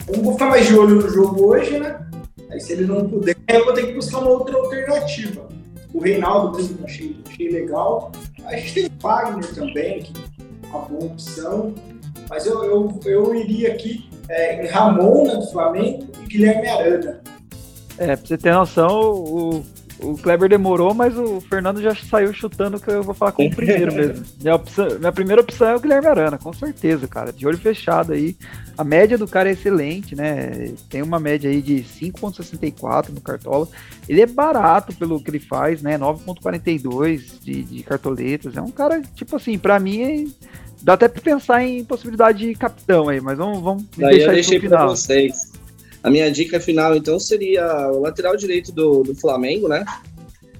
Então 0.07 0.23
vou 0.23 0.33
ficar 0.33 0.49
mais 0.49 0.67
de 0.67 0.77
olho 0.77 0.95
no 0.95 1.09
jogo 1.09 1.47
hoje, 1.47 1.79
né? 1.79 1.95
Aí 2.49 2.59
se 2.59 2.73
ele 2.73 2.85
não 2.85 3.07
puder, 3.07 3.35
eu 3.47 3.65
vou 3.65 3.73
ter 3.73 3.87
que 3.87 3.93
buscar 3.93 4.19
uma 4.19 4.31
outra 4.31 4.55
alternativa. 4.57 5.47
O 5.93 5.99
Reinaldo 5.99 6.57
mesmo 6.57 6.83
achei, 6.83 7.17
achei 7.27 7.49
legal. 7.49 8.11
A 8.45 8.55
gente 8.55 8.73
tem 8.73 8.85
o 8.85 9.01
Wagner 9.01 9.55
também, 9.55 10.01
que 10.01 10.13
é 10.39 10.67
uma 10.67 10.85
boa 10.85 11.05
opção. 11.05 11.73
Mas 12.29 12.45
eu, 12.45 12.63
eu, 12.63 12.99
eu 13.05 13.35
iria 13.35 13.73
aqui 13.73 14.09
é, 14.27 14.63
em 14.63 14.67
Ramon, 14.67 15.25
né, 15.25 15.35
do 15.35 15.47
Flamengo, 15.47 16.07
e 16.23 16.27
Guilherme 16.27 16.67
Arana. 16.67 17.21
É, 17.97 18.15
pra 18.15 18.25
você 18.25 18.37
ter 18.37 18.53
noção, 18.53 19.11
o, 19.11 19.65
o 20.01 20.17
Kleber 20.17 20.49
demorou, 20.49 20.93
mas 20.93 21.17
o 21.17 21.41
Fernando 21.41 21.81
já 21.81 21.93
saiu 21.95 22.33
chutando 22.33 22.79
que 22.79 22.89
eu 22.89 23.03
vou 23.03 23.13
falar 23.13 23.31
com 23.31 23.45
o 23.45 23.55
primeiro 23.55 23.93
mesmo. 23.95 24.25
Minha, 24.41 24.55
opção, 24.55 24.87
minha 24.99 25.11
primeira 25.11 25.41
opção 25.41 25.67
é 25.67 25.75
o 25.75 25.79
Guilherme 25.79 26.07
Arana, 26.07 26.37
com 26.37 26.53
certeza, 26.53 27.07
cara. 27.07 27.33
De 27.33 27.45
olho 27.45 27.57
fechado 27.57 28.13
aí. 28.13 28.35
A 28.77 28.83
média 28.83 29.17
do 29.17 29.27
cara 29.27 29.49
é 29.49 29.53
excelente, 29.53 30.15
né? 30.15 30.73
Tem 30.89 31.01
uma 31.01 31.19
média 31.19 31.49
aí 31.49 31.61
de 31.61 31.83
5,64 31.83 33.09
no 33.09 33.21
Cartola. 33.21 33.67
Ele 34.07 34.21
é 34.21 34.25
barato 34.25 34.95
pelo 34.95 35.21
que 35.21 35.29
ele 35.29 35.39
faz, 35.39 35.81
né? 35.81 35.97
9,42 35.97 37.41
de, 37.41 37.63
de 37.63 37.83
cartoletas. 37.83 38.55
É 38.55 38.61
um 38.61 38.71
cara, 38.71 39.01
tipo 39.15 39.35
assim, 39.35 39.57
pra 39.57 39.79
mim 39.79 40.01
é 40.01 40.49
Dá 40.81 40.93
até 40.93 41.07
pra 41.07 41.21
pensar 41.21 41.63
em 41.63 41.83
possibilidade 41.83 42.47
de 42.47 42.55
capitão 42.55 43.09
aí, 43.09 43.19
mas 43.19 43.37
vamos, 43.37 43.61
vamos 43.61 43.85
Daí 43.97 44.15
deixar 44.15 44.29
eu 44.29 44.33
deixei 44.33 44.59
para 44.61 44.85
vocês. 44.85 45.51
A 46.03 46.09
minha 46.09 46.31
dica 46.31 46.59
final, 46.59 46.95
então, 46.95 47.19
seria 47.19 47.89
o 47.91 47.99
lateral 47.99 48.35
direito 48.37 48.71
do, 48.71 49.03
do 49.03 49.15
Flamengo, 49.15 49.67
né? 49.67 49.83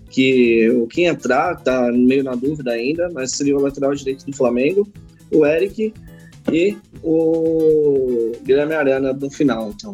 Que 0.09 0.69
o 0.69 0.87
quem 0.87 1.05
entrar 1.05 1.55
tá 1.57 1.91
meio 1.91 2.23
na 2.23 2.35
dúvida 2.35 2.71
ainda, 2.71 3.09
mas 3.13 3.31
seria 3.31 3.55
o 3.55 3.61
lateral 3.61 3.93
direito 3.93 4.25
do 4.25 4.35
Flamengo, 4.35 4.87
o 5.31 5.45
Eric 5.45 5.93
e 6.51 6.77
o 7.03 8.31
Guilherme 8.43 8.73
Arana 8.73 9.13
no 9.13 9.29
final, 9.29 9.69
então. 9.69 9.93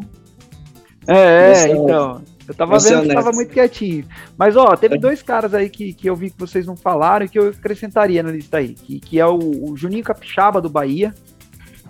É, 1.08 1.68
é 1.68 1.68
então. 1.70 2.22
Eu 2.48 2.54
tava 2.54 2.78
vendo 2.78 3.08
que 3.08 3.14
tava 3.14 3.32
muito 3.32 3.52
quietinho. 3.52 4.06
Mas, 4.38 4.56
ó, 4.56 4.76
teve 4.76 4.96
é. 4.96 5.00
dois 5.00 5.22
caras 5.22 5.54
aí 5.54 5.70
que, 5.70 5.94
que 5.94 6.08
eu 6.08 6.16
vi 6.16 6.30
que 6.30 6.40
vocês 6.40 6.66
não 6.66 6.76
falaram 6.76 7.26
e 7.26 7.30
que 7.30 7.40
eu 7.40 7.50
acrescentaria 7.50 8.22
na 8.22 8.32
lista 8.32 8.58
aí. 8.58 8.74
Que, 8.74 9.00
que 9.00 9.20
é 9.20 9.26
o, 9.26 9.72
o 9.72 9.76
Juninho 9.76 10.04
Capixaba, 10.04 10.62
do 10.62 10.70
Bahia, 10.70 11.14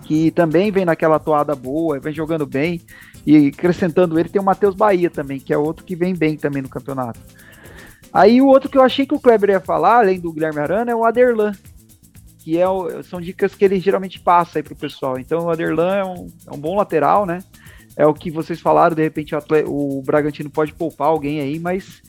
que 0.04 0.30
também 0.30 0.70
vem 0.70 0.84
naquela 0.84 1.18
toada 1.18 1.54
boa, 1.54 2.00
vem 2.00 2.14
jogando 2.14 2.46
bem. 2.46 2.80
E 3.26 3.48
acrescentando 3.48 4.18
ele, 4.18 4.28
tem 4.28 4.40
o 4.40 4.44
Matheus 4.44 4.74
Bahia 4.74 5.10
também, 5.10 5.40
que 5.40 5.52
é 5.52 5.58
outro 5.58 5.84
que 5.84 5.96
vem 5.96 6.14
bem 6.14 6.36
também 6.36 6.62
no 6.62 6.68
campeonato. 6.68 7.18
Aí 8.12 8.40
o 8.40 8.46
outro 8.46 8.70
que 8.70 8.78
eu 8.78 8.82
achei 8.82 9.04
que 9.04 9.14
o 9.14 9.20
Kleber 9.20 9.50
ia 9.50 9.60
falar, 9.60 9.98
além 9.98 10.20
do 10.20 10.32
Guilherme 10.32 10.60
Arana, 10.60 10.92
é 10.92 10.94
o 10.94 11.04
Aderlan. 11.04 11.52
Que 12.38 12.56
é 12.56 12.68
o, 12.68 13.02
são 13.02 13.20
dicas 13.20 13.54
que 13.54 13.64
ele 13.64 13.80
geralmente 13.80 14.20
passa 14.20 14.58
aí 14.58 14.62
pro 14.62 14.76
pessoal. 14.76 15.18
Então 15.18 15.44
o 15.44 15.50
Aderlan 15.50 15.96
é 15.96 16.04
um, 16.04 16.28
é 16.46 16.54
um 16.54 16.58
bom 16.58 16.76
lateral, 16.76 17.26
né? 17.26 17.40
É 17.96 18.06
o 18.06 18.14
que 18.14 18.30
vocês 18.30 18.60
falaram, 18.60 18.94
de 18.94 19.02
repente 19.02 19.34
o, 19.34 19.38
atleta, 19.38 19.68
o 19.68 20.02
Bragantino 20.02 20.50
pode 20.50 20.72
poupar 20.72 21.08
alguém 21.08 21.40
aí, 21.40 21.58
mas 21.58 22.02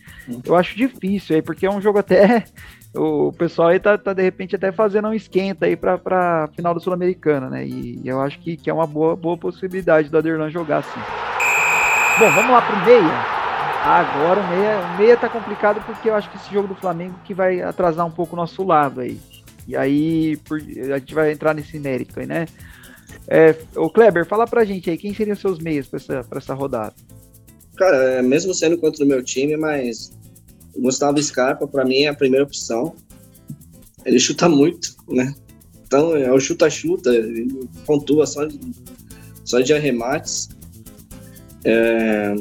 eu 0.44 0.56
acho 0.56 0.76
difícil 0.76 1.36
aí, 1.36 1.42
porque 1.42 1.66
é 1.66 1.72
um 1.72 1.82
jogo 1.82 1.98
até. 1.98 2.46
O 2.98 3.32
pessoal 3.32 3.70
aí 3.70 3.80
tá, 3.80 3.98
tá 3.98 4.14
de 4.14 4.24
repente 4.24 4.56
até 4.56 4.72
fazendo 4.72 5.08
um 5.08 5.14
esquenta 5.14 5.66
aí 5.66 5.76
pra, 5.76 5.98
pra 5.98 6.50
final 6.56 6.74
do 6.74 6.80
Sul-Americana, 6.80 7.50
né? 7.50 7.66
E, 7.66 8.02
eu 8.04 8.20
acho 8.22 8.40
que, 8.40 8.58
que 8.58 8.70
é 8.70 8.74
uma 8.74 8.88
boa, 8.88 9.16
boa 9.16 9.38
possibilidade 9.38 10.10
do 10.10 10.18
Aderlan 10.18 10.50
jogar 10.50 10.80
assim. 10.80 11.00
Bom, 12.20 12.32
vamos 12.32 12.52
lá 12.52 12.62
pro 12.62 12.86
meia. 12.86 13.38
Agora 13.84 14.42
o 14.42 14.48
meia, 14.50 14.80
o 14.80 14.98
meia 14.98 15.16
tá 15.18 15.30
complicado 15.30 15.82
porque 15.86 16.10
eu 16.10 16.16
acho 16.16 16.30
que 16.30 16.38
esse 16.38 16.52
jogo 16.52 16.68
do 16.68 16.76
Flamengo 16.76 17.16
que 17.24 17.34
vai 17.34 17.62
atrasar 17.62 18.06
um 18.06 18.12
pouco 18.12 18.36
o 18.36 18.40
nosso 18.40 18.64
lado 18.64 19.02
aí. 19.02 19.20
E 19.68 19.78
aí 19.78 20.36
por, 20.38 20.58
a 20.58 20.98
gente 20.98 21.14
vai 21.14 21.32
entrar 21.32 21.54
nesse 21.54 21.80
mérito 21.80 22.20
aí, 22.20 22.26
né? 22.26 22.48
É, 23.28 23.56
o 23.76 23.90
Kleber, 23.90 24.26
fala 24.26 24.48
pra 24.48 24.66
gente 24.66 24.90
aí, 24.90 24.98
quem 24.98 25.14
seriam 25.14 25.36
seus 25.36 25.60
meias 25.60 25.88
pra 25.88 25.98
essa, 25.98 26.24
pra 26.24 26.40
essa 26.40 26.54
rodada? 26.54 26.94
Cara, 27.78 27.96
é, 28.14 28.22
mesmo 28.22 28.54
sendo 28.54 28.78
contra 28.78 29.06
o 29.06 29.08
meu 29.08 29.24
time, 29.24 29.56
mas 29.56 30.12
o 30.78 30.82
Gustavo 30.82 31.22
Scarpa, 31.22 31.68
para 31.68 31.84
mim, 31.84 32.04
é 32.04 32.08
a 32.08 32.14
primeira 32.14 32.46
opção. 32.46 32.94
Ele 34.06 34.20
chuta 34.20 34.48
muito, 34.48 34.96
né? 35.10 35.34
Então, 35.86 36.16
é 36.16 36.32
o 36.32 36.40
chuta-chuta, 36.40 37.12
pontua 37.86 38.26
só 38.26 38.46
de, 38.46 38.60
só 39.44 39.60
de 39.60 39.74
arremates. 39.74 40.50
É, 41.64 42.36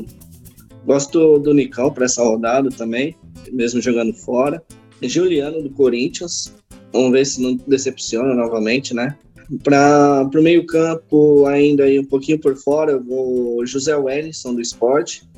gosto 0.84 1.38
do 1.38 1.54
Nicão 1.54 1.92
para 1.92 2.04
essa 2.04 2.22
rodada 2.22 2.70
também, 2.70 3.16
mesmo 3.52 3.80
jogando 3.80 4.12
fora. 4.12 4.62
Juliano 5.02 5.62
do 5.62 5.70
Corinthians, 5.70 6.52
vamos 6.92 7.12
ver 7.12 7.24
se 7.26 7.40
não 7.40 7.54
decepciona 7.66 8.34
novamente, 8.34 8.94
né? 8.94 9.16
Para 9.62 10.28
o 10.34 10.42
meio-campo, 10.42 11.46
ainda 11.46 11.84
aí 11.84 11.98
um 11.98 12.04
pouquinho 12.04 12.38
por 12.38 12.56
fora, 12.56 12.98
vou 12.98 13.64
José 13.64 13.94
Wellington 13.94 14.54
do 14.54 14.60
esporte. 14.60 15.28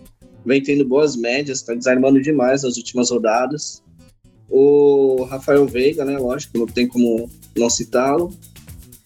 Vem 0.48 0.62
tendo 0.62 0.82
boas 0.82 1.14
médias, 1.14 1.58
está 1.58 1.74
desarmando 1.74 2.22
demais 2.22 2.62
nas 2.62 2.78
últimas 2.78 3.10
rodadas. 3.10 3.82
O 4.48 5.24
Rafael 5.24 5.66
Veiga, 5.66 6.06
né? 6.06 6.16
Lógico, 6.16 6.56
não 6.56 6.66
tem 6.66 6.88
como 6.88 7.28
não 7.54 7.68
citá-lo. 7.68 8.32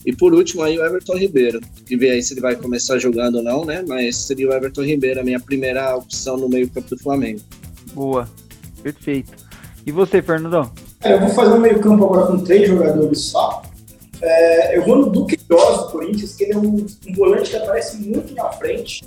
E 0.06 0.14
por 0.14 0.32
último 0.32 0.62
aí 0.62 0.78
o 0.78 0.84
Everton 0.84 1.16
Ribeiro, 1.16 1.60
que 1.84 1.96
vê 1.96 2.10
aí 2.10 2.22
se 2.22 2.34
ele 2.34 2.40
vai 2.40 2.54
começar 2.54 2.98
jogando 2.98 3.38
ou 3.38 3.42
não, 3.42 3.64
né? 3.64 3.84
Mas 3.86 4.18
seria 4.18 4.48
o 4.48 4.52
Everton 4.52 4.82
Ribeiro 4.82 5.20
a 5.20 5.24
minha 5.24 5.40
primeira 5.40 5.96
opção 5.96 6.36
no 6.36 6.48
meio-campo 6.48 6.90
do 6.90 6.98
Flamengo. 7.02 7.40
Boa, 7.92 8.28
perfeito. 8.80 9.32
E 9.84 9.90
você, 9.90 10.22
Fernandão? 10.22 10.70
É, 11.02 11.14
eu 11.14 11.20
vou 11.20 11.28
fazer 11.30 11.54
um 11.54 11.60
meio-campo 11.60 12.04
agora 12.04 12.26
com 12.28 12.38
três 12.38 12.68
jogadores 12.68 13.18
só. 13.18 13.62
É, 14.20 14.78
eu 14.78 14.84
vou 14.84 14.96
no 14.96 15.10
Duque 15.10 15.36
Gross 15.48 15.78
do 15.78 15.90
Corinthians, 15.90 16.36
que 16.36 16.44
ele 16.44 16.52
é 16.52 16.56
um, 16.56 16.86
um, 17.08 17.14
volante 17.16 17.50
que 17.50 17.56
aparece 17.56 17.96
muito 17.96 18.32
na 18.34 18.48
frente. 18.52 19.04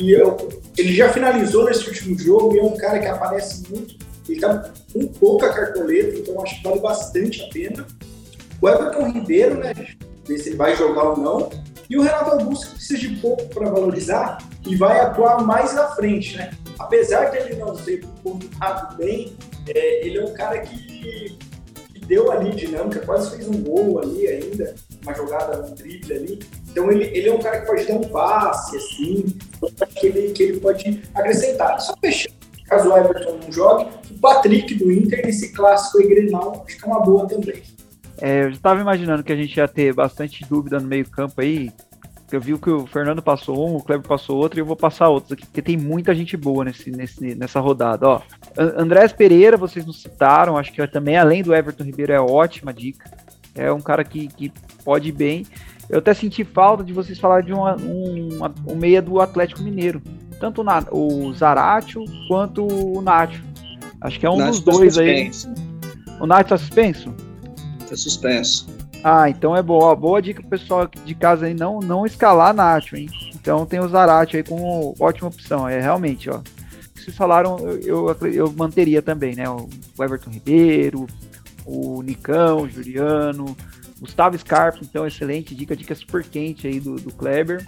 Eu, 0.00 0.36
ele 0.76 0.94
já 0.94 1.12
finalizou 1.12 1.64
nesse 1.64 1.88
último 1.88 2.18
jogo 2.18 2.54
e 2.54 2.58
é 2.58 2.62
um 2.62 2.76
cara 2.76 2.98
que 2.98 3.06
aparece 3.06 3.68
muito. 3.70 3.96
Ele 4.28 4.40
tá 4.40 4.70
com 4.92 5.06
pouca 5.06 5.52
cartoleta, 5.52 6.18
então 6.18 6.42
acho 6.42 6.56
que 6.56 6.68
vale 6.68 6.80
bastante 6.80 7.42
a 7.42 7.48
pena. 7.48 7.86
O 8.60 8.68
Everton 8.68 9.10
Ribeiro, 9.10 9.58
né? 9.58 9.72
Ver 10.26 10.38
se 10.38 10.50
ele 10.50 10.56
vai 10.56 10.76
jogar 10.76 11.10
ou 11.10 11.16
não. 11.16 11.50
E 11.88 11.96
o 11.96 12.02
Renato 12.02 12.32
Augusto 12.32 12.74
precisa 12.74 12.98
de 12.98 13.16
pouco 13.16 13.46
para 13.48 13.70
valorizar 13.70 14.38
e 14.66 14.76
vai 14.76 15.00
atuar 15.00 15.42
mais 15.42 15.74
na 15.74 15.88
frente, 15.88 16.36
né? 16.36 16.50
Apesar 16.78 17.30
de 17.30 17.38
ele 17.38 17.56
não 17.56 17.76
ser 17.76 18.04
pontuado 18.22 18.96
bem, 18.96 19.34
é, 19.66 20.06
ele 20.06 20.18
é 20.18 20.24
um 20.24 20.34
cara 20.34 20.58
que 20.58 21.38
deu 22.06 22.30
ali 22.32 22.54
dinâmica, 22.54 23.00
quase 23.00 23.30
fez 23.30 23.46
um 23.46 23.62
gol 23.62 24.00
ali 24.00 24.26
ainda, 24.26 24.74
uma 25.02 25.14
jogada, 25.14 25.66
um 25.66 25.74
drible 25.74 26.12
ali. 26.12 26.38
Então 26.78 26.92
ele, 26.92 27.06
ele 27.06 27.28
é 27.28 27.34
um 27.34 27.40
cara 27.40 27.60
que 27.60 27.66
pode 27.66 27.86
dar 27.86 27.94
um 27.94 28.08
passe, 28.08 28.76
assim, 28.76 29.36
que 29.96 30.06
ele, 30.06 30.30
que 30.30 30.42
ele 30.44 30.60
pode 30.60 31.02
acrescentar. 31.12 31.80
Só 31.80 31.92
fechando, 32.00 32.36
caso 32.66 32.88
o 32.88 32.96
Everton 32.96 33.40
não 33.42 33.50
jogue, 33.50 33.88
o 34.12 34.18
Patrick 34.20 34.72
do 34.76 34.92
Inter 34.92 35.26
nesse 35.26 35.52
clássico 35.52 35.98
aí 35.98 36.06
Grenal, 36.06 36.64
que 36.64 36.76
é 36.80 36.86
uma 36.86 37.00
boa 37.00 37.26
também. 37.26 37.60
É, 38.20 38.44
eu 38.44 38.50
estava 38.50 38.80
imaginando 38.80 39.24
que 39.24 39.32
a 39.32 39.36
gente 39.36 39.56
ia 39.56 39.66
ter 39.66 39.92
bastante 39.92 40.46
dúvida 40.48 40.78
no 40.78 40.86
meio 40.86 41.08
campo 41.10 41.40
aí, 41.40 41.72
eu 42.30 42.40
vi 42.40 42.56
que 42.58 42.70
o 42.70 42.86
Fernando 42.86 43.22
passou 43.22 43.68
um, 43.68 43.76
o 43.76 43.82
Kleber 43.82 44.06
passou 44.06 44.36
outro 44.36 44.60
e 44.60 44.62
eu 44.62 44.66
vou 44.66 44.76
passar 44.76 45.08
outros 45.08 45.32
aqui, 45.32 45.46
porque 45.46 45.62
tem 45.62 45.76
muita 45.76 46.14
gente 46.14 46.36
boa 46.36 46.64
nesse, 46.64 46.90
nesse, 46.90 47.34
nessa 47.34 47.58
rodada. 47.58 48.06
Ó, 48.06 48.22
Andrés 48.56 49.12
Pereira, 49.12 49.56
vocês 49.56 49.84
não 49.84 49.94
citaram, 49.94 50.56
acho 50.56 50.72
que 50.72 50.86
também, 50.86 51.16
além 51.16 51.42
do 51.42 51.54
Everton 51.54 51.84
Ribeiro, 51.84 52.12
é 52.12 52.20
ótima 52.20 52.72
dica. 52.72 53.10
É 53.54 53.72
um 53.72 53.80
cara 53.80 54.04
que, 54.04 54.28
que 54.28 54.52
pode 54.84 55.08
ir 55.08 55.12
bem. 55.12 55.46
Eu 55.88 56.00
até 56.00 56.12
senti 56.12 56.44
falta 56.44 56.84
de 56.84 56.92
vocês 56.92 57.18
falarem 57.18 57.46
de 57.46 57.52
uma, 57.52 57.76
um, 57.76 58.28
um 58.66 58.76
meia 58.76 59.00
do 59.00 59.20
Atlético 59.20 59.62
Mineiro. 59.62 60.02
Tanto 60.38 60.62
o 60.92 61.32
Zaratio 61.32 62.04
quanto 62.28 62.66
o 62.66 63.00
Nacho. 63.00 63.42
Acho 64.00 64.20
que 64.20 64.26
é 64.26 64.30
um 64.30 64.36
Nacho 64.36 64.62
dos 64.62 64.64
tá 64.64 64.70
dois 64.70 64.98
aí. 64.98 65.30
O 66.20 66.26
Nacho 66.26 66.50
tá 66.50 66.58
suspenso? 66.58 67.14
Tá 67.88 67.96
suspenso. 67.96 68.68
Ah, 69.02 69.30
então 69.30 69.56
é 69.56 69.62
boa. 69.62 69.96
Boa 69.96 70.20
dica 70.20 70.40
pro 70.40 70.50
pessoal 70.50 70.86
de 70.86 71.14
casa 71.14 71.46
aí 71.46 71.54
não, 71.54 71.80
não 71.80 72.04
escalar 72.04 72.54
Nacho, 72.54 72.96
hein? 72.96 73.08
Então 73.34 73.64
tem 73.64 73.80
o 73.80 73.88
Zarate 73.88 74.36
aí 74.36 74.42
como 74.42 74.94
ótima 75.00 75.28
opção. 75.28 75.68
É 75.68 75.80
realmente, 75.80 76.28
ó. 76.28 76.40
Vocês 76.94 77.16
falaram, 77.16 77.58
eu, 77.60 78.14
eu, 78.20 78.32
eu 78.32 78.52
manteria 78.52 79.00
também, 79.00 79.34
né? 79.34 79.48
O 79.48 79.68
Everton 79.98 80.30
Ribeiro, 80.30 81.06
o 81.64 82.02
Nicão, 82.02 82.62
o 82.62 82.68
Juliano, 82.68 83.56
Gustavo 84.00 84.38
Scarpa, 84.38 84.78
então 84.82 85.06
excelente 85.06 85.54
dica, 85.54 85.76
dica 85.76 85.94
super 85.94 86.22
quente 86.24 86.66
aí 86.66 86.80
do, 86.80 86.96
do 86.96 87.12
Kleber. 87.12 87.64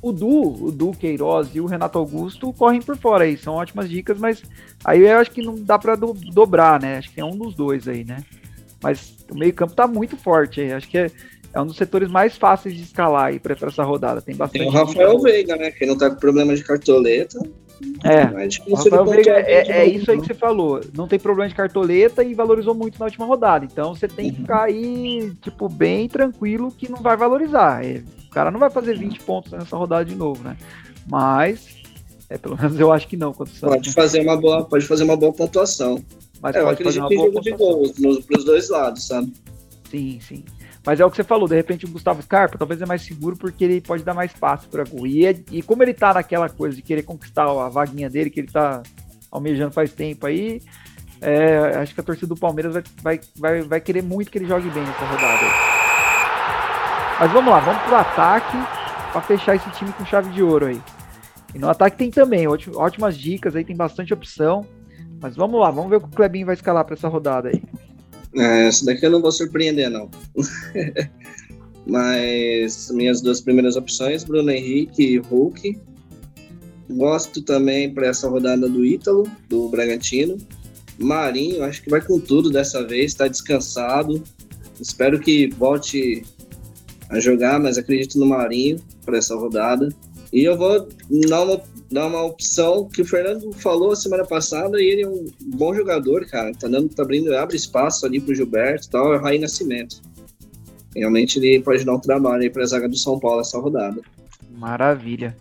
O 0.00 0.12
Du, 0.12 0.64
o 0.64 0.72
Du 0.72 0.90
Queiroz 0.90 1.54
e 1.54 1.60
o 1.60 1.66
Renato 1.66 1.98
Augusto 1.98 2.52
correm 2.52 2.82
por 2.82 2.96
fora 2.96 3.24
aí, 3.24 3.36
são 3.36 3.54
ótimas 3.54 3.88
dicas, 3.88 4.18
mas 4.18 4.42
aí 4.84 5.02
eu 5.02 5.18
acho 5.18 5.30
que 5.30 5.42
não 5.42 5.54
dá 5.54 5.78
para 5.78 5.94
do, 5.94 6.12
dobrar, 6.12 6.80
né? 6.80 6.98
Acho 6.98 7.12
que 7.12 7.20
é 7.20 7.24
um 7.24 7.36
dos 7.36 7.54
dois 7.54 7.86
aí, 7.86 8.04
né? 8.04 8.24
Mas 8.82 9.16
o 9.30 9.38
meio-campo 9.38 9.74
tá 9.74 9.86
muito 9.86 10.16
forte 10.16 10.60
aí. 10.60 10.72
Acho 10.72 10.88
que 10.88 10.98
é, 10.98 11.10
é 11.54 11.60
um 11.60 11.66
dos 11.66 11.76
setores 11.76 12.10
mais 12.10 12.36
fáceis 12.36 12.74
de 12.74 12.82
escalar 12.82 13.26
aí 13.26 13.38
para 13.38 13.54
essa 13.54 13.84
rodada. 13.84 14.20
Tem 14.20 14.34
bastante. 14.34 14.62
Tem 14.62 14.68
o 14.68 14.72
Rafael 14.72 15.18
Veiga, 15.20 15.54
né? 15.56 15.70
Que 15.70 15.86
não 15.86 15.96
tá 15.96 16.10
com 16.10 16.16
problema 16.16 16.54
de 16.54 16.64
cartoleta. 16.64 17.38
É, 18.04 18.22
Rafael 18.74 19.06
Veiga 19.06 19.32
é, 19.32 19.70
é 19.70 19.86
isso 19.86 20.10
aí 20.10 20.20
que 20.20 20.26
você 20.26 20.34
falou. 20.34 20.80
Não 20.94 21.06
tem 21.06 21.18
problema 21.18 21.48
de 21.48 21.54
cartoleta 21.54 22.24
e 22.24 22.34
valorizou 22.34 22.74
muito 22.74 22.98
na 22.98 23.06
última 23.06 23.26
rodada. 23.26 23.64
Então 23.64 23.94
você 23.94 24.08
tem 24.08 24.30
que 24.30 24.36
uhum. 24.36 24.42
ficar 24.42 24.62
aí, 24.64 25.32
tipo, 25.40 25.68
bem 25.68 26.08
tranquilo 26.08 26.72
que 26.72 26.90
não 26.90 26.98
vai 26.98 27.16
valorizar. 27.16 27.84
É, 27.84 28.02
o 28.26 28.30
cara 28.30 28.50
não 28.50 28.58
vai 28.58 28.70
fazer 28.70 28.98
20 28.98 29.20
pontos 29.20 29.52
nessa 29.52 29.76
rodada 29.76 30.04
de 30.04 30.14
novo, 30.14 30.42
né? 30.42 30.56
Mas, 31.06 31.76
é, 32.28 32.36
pelo 32.36 32.56
menos 32.60 32.78
eu 32.78 32.92
acho 32.92 33.06
que 33.06 33.16
não. 33.16 33.32
Pode 33.32 33.92
fazer 33.92 34.20
uma 34.22 34.36
boa, 34.36 34.64
pode 34.64 34.84
fazer 34.86 35.04
uma 35.04 35.16
boa 35.16 35.32
pontuação. 35.32 36.02
Mas 36.40 36.56
é, 36.56 36.62
pode 36.62 36.82
fazer 36.82 36.98
uma 36.98 37.08
boa 37.08 37.26
jogo 37.26 37.40
de 37.40 37.50
gols 37.52 37.92
para 38.26 38.38
os 38.38 38.44
dois 38.44 38.68
lados, 38.68 39.06
sabe? 39.06 39.32
Sim, 39.88 40.18
sim. 40.20 40.44
Mas 40.84 40.98
é 40.98 41.06
o 41.06 41.10
que 41.10 41.16
você 41.16 41.24
falou, 41.24 41.46
de 41.46 41.54
repente 41.54 41.84
o 41.84 41.88
Gustavo 41.88 42.20
Scarpa 42.22 42.58
talvez 42.58 42.82
é 42.82 42.86
mais 42.86 43.02
seguro 43.02 43.36
porque 43.36 43.64
ele 43.64 43.80
pode 43.80 44.02
dar 44.02 44.14
mais 44.14 44.32
passe 44.32 44.66
para 44.66 44.84
gol. 44.84 45.06
E, 45.06 45.26
é, 45.26 45.40
e 45.50 45.62
como 45.62 45.82
ele 45.82 45.94
tá 45.94 46.12
naquela 46.12 46.48
coisa 46.48 46.74
de 46.74 46.82
querer 46.82 47.02
conquistar 47.02 47.44
a 47.44 47.68
vaguinha 47.68 48.10
dele, 48.10 48.30
que 48.30 48.40
ele 48.40 48.50
tá 48.50 48.82
almejando 49.30 49.72
faz 49.72 49.92
tempo 49.92 50.26
aí, 50.26 50.60
é, 51.20 51.76
acho 51.76 51.94
que 51.94 52.00
a 52.00 52.04
torcida 52.04 52.26
do 52.26 52.36
Palmeiras 52.36 52.74
vai, 52.74 52.82
vai, 53.00 53.20
vai, 53.36 53.62
vai 53.62 53.80
querer 53.80 54.02
muito 54.02 54.30
que 54.30 54.38
ele 54.38 54.48
jogue 54.48 54.68
bem 54.70 54.82
nessa 54.82 55.04
rodada. 55.04 55.46
Mas 57.20 57.32
vamos 57.32 57.52
lá, 57.52 57.60
vamos 57.60 57.82
pro 57.82 57.94
ataque 57.94 58.56
para 59.12 59.20
fechar 59.20 59.54
esse 59.54 59.70
time 59.70 59.92
com 59.92 60.04
chave 60.04 60.30
de 60.30 60.42
ouro 60.42 60.66
aí. 60.66 60.82
E 61.54 61.58
no 61.58 61.68
ataque 61.68 61.96
tem 61.96 62.10
também 62.10 62.48
ótimas 62.48 63.16
dicas, 63.16 63.54
aí 63.54 63.64
tem 63.64 63.76
bastante 63.76 64.12
opção. 64.12 64.66
Mas 65.20 65.36
vamos 65.36 65.60
lá, 65.60 65.70
vamos 65.70 65.88
ver 65.88 65.96
o 65.96 66.00
que 66.00 66.08
o 66.08 66.10
Klebin 66.10 66.44
vai 66.44 66.54
escalar 66.54 66.84
para 66.84 66.94
essa 66.94 67.06
rodada 67.06 67.50
aí. 67.50 67.62
É, 68.36 68.66
essa 68.66 68.84
daqui 68.84 69.04
eu 69.04 69.10
não 69.10 69.20
vou 69.20 69.32
surpreender, 69.32 69.90
não. 69.90 70.10
Mas 71.86 72.90
minhas 72.90 73.20
duas 73.20 73.40
primeiras 73.40 73.76
opções, 73.76 74.24
Bruno 74.24 74.50
Henrique 74.50 75.02
e 75.02 75.18
Hulk. 75.18 75.78
Gosto 76.90 77.42
também 77.42 77.92
para 77.92 78.06
essa 78.06 78.28
rodada 78.28 78.68
do 78.68 78.84
Ítalo, 78.84 79.30
do 79.48 79.68
Bragantino. 79.68 80.38
Marinho, 80.98 81.64
acho 81.64 81.82
que 81.82 81.90
vai 81.90 82.00
com 82.00 82.20
tudo 82.20 82.50
dessa 82.50 82.86
vez, 82.86 83.12
está 83.12 83.26
descansado. 83.26 84.22
Espero 84.80 85.18
que 85.18 85.48
volte 85.48 86.22
a 87.08 87.18
jogar, 87.20 87.58
mas 87.60 87.78
acredito 87.78 88.18
no 88.18 88.26
Marinho 88.26 88.80
para 89.04 89.18
essa 89.18 89.34
rodada. 89.34 89.88
E 90.32 90.44
eu 90.44 90.56
vou 90.56 90.88
dar 91.28 91.42
uma, 91.42 91.62
dar 91.90 92.06
uma 92.06 92.22
opção 92.24 92.88
que 92.88 93.02
o 93.02 93.04
Fernando 93.04 93.52
falou 93.52 93.94
semana 93.94 94.24
passada 94.24 94.80
e 94.80 94.86
ele 94.86 95.02
é 95.02 95.08
um 95.08 95.26
bom 95.54 95.74
jogador, 95.74 96.26
cara. 96.26 96.52
Tá, 96.54 96.68
dando, 96.68 96.88
tá 96.88 97.02
abrindo, 97.02 97.36
abre 97.36 97.56
espaço 97.56 98.06
ali 98.06 98.18
pro 98.18 98.34
Gilberto 98.34 98.86
e 98.86 98.90
tal, 98.90 99.12
é 99.12 99.18
o 99.18 99.20
Raí 99.20 99.38
Nascimento. 99.38 100.00
Realmente 100.96 101.38
ele 101.38 101.62
pode 101.62 101.84
dar 101.84 101.94
um 101.94 102.00
trabalho 102.00 102.42
aí 102.42 102.50
pra 102.50 102.64
zaga 102.64 102.88
do 102.88 102.96
São 102.96 103.18
Paulo 103.18 103.40
essa 103.40 103.58
rodada. 103.58 104.00
Maravilha. 104.50 105.36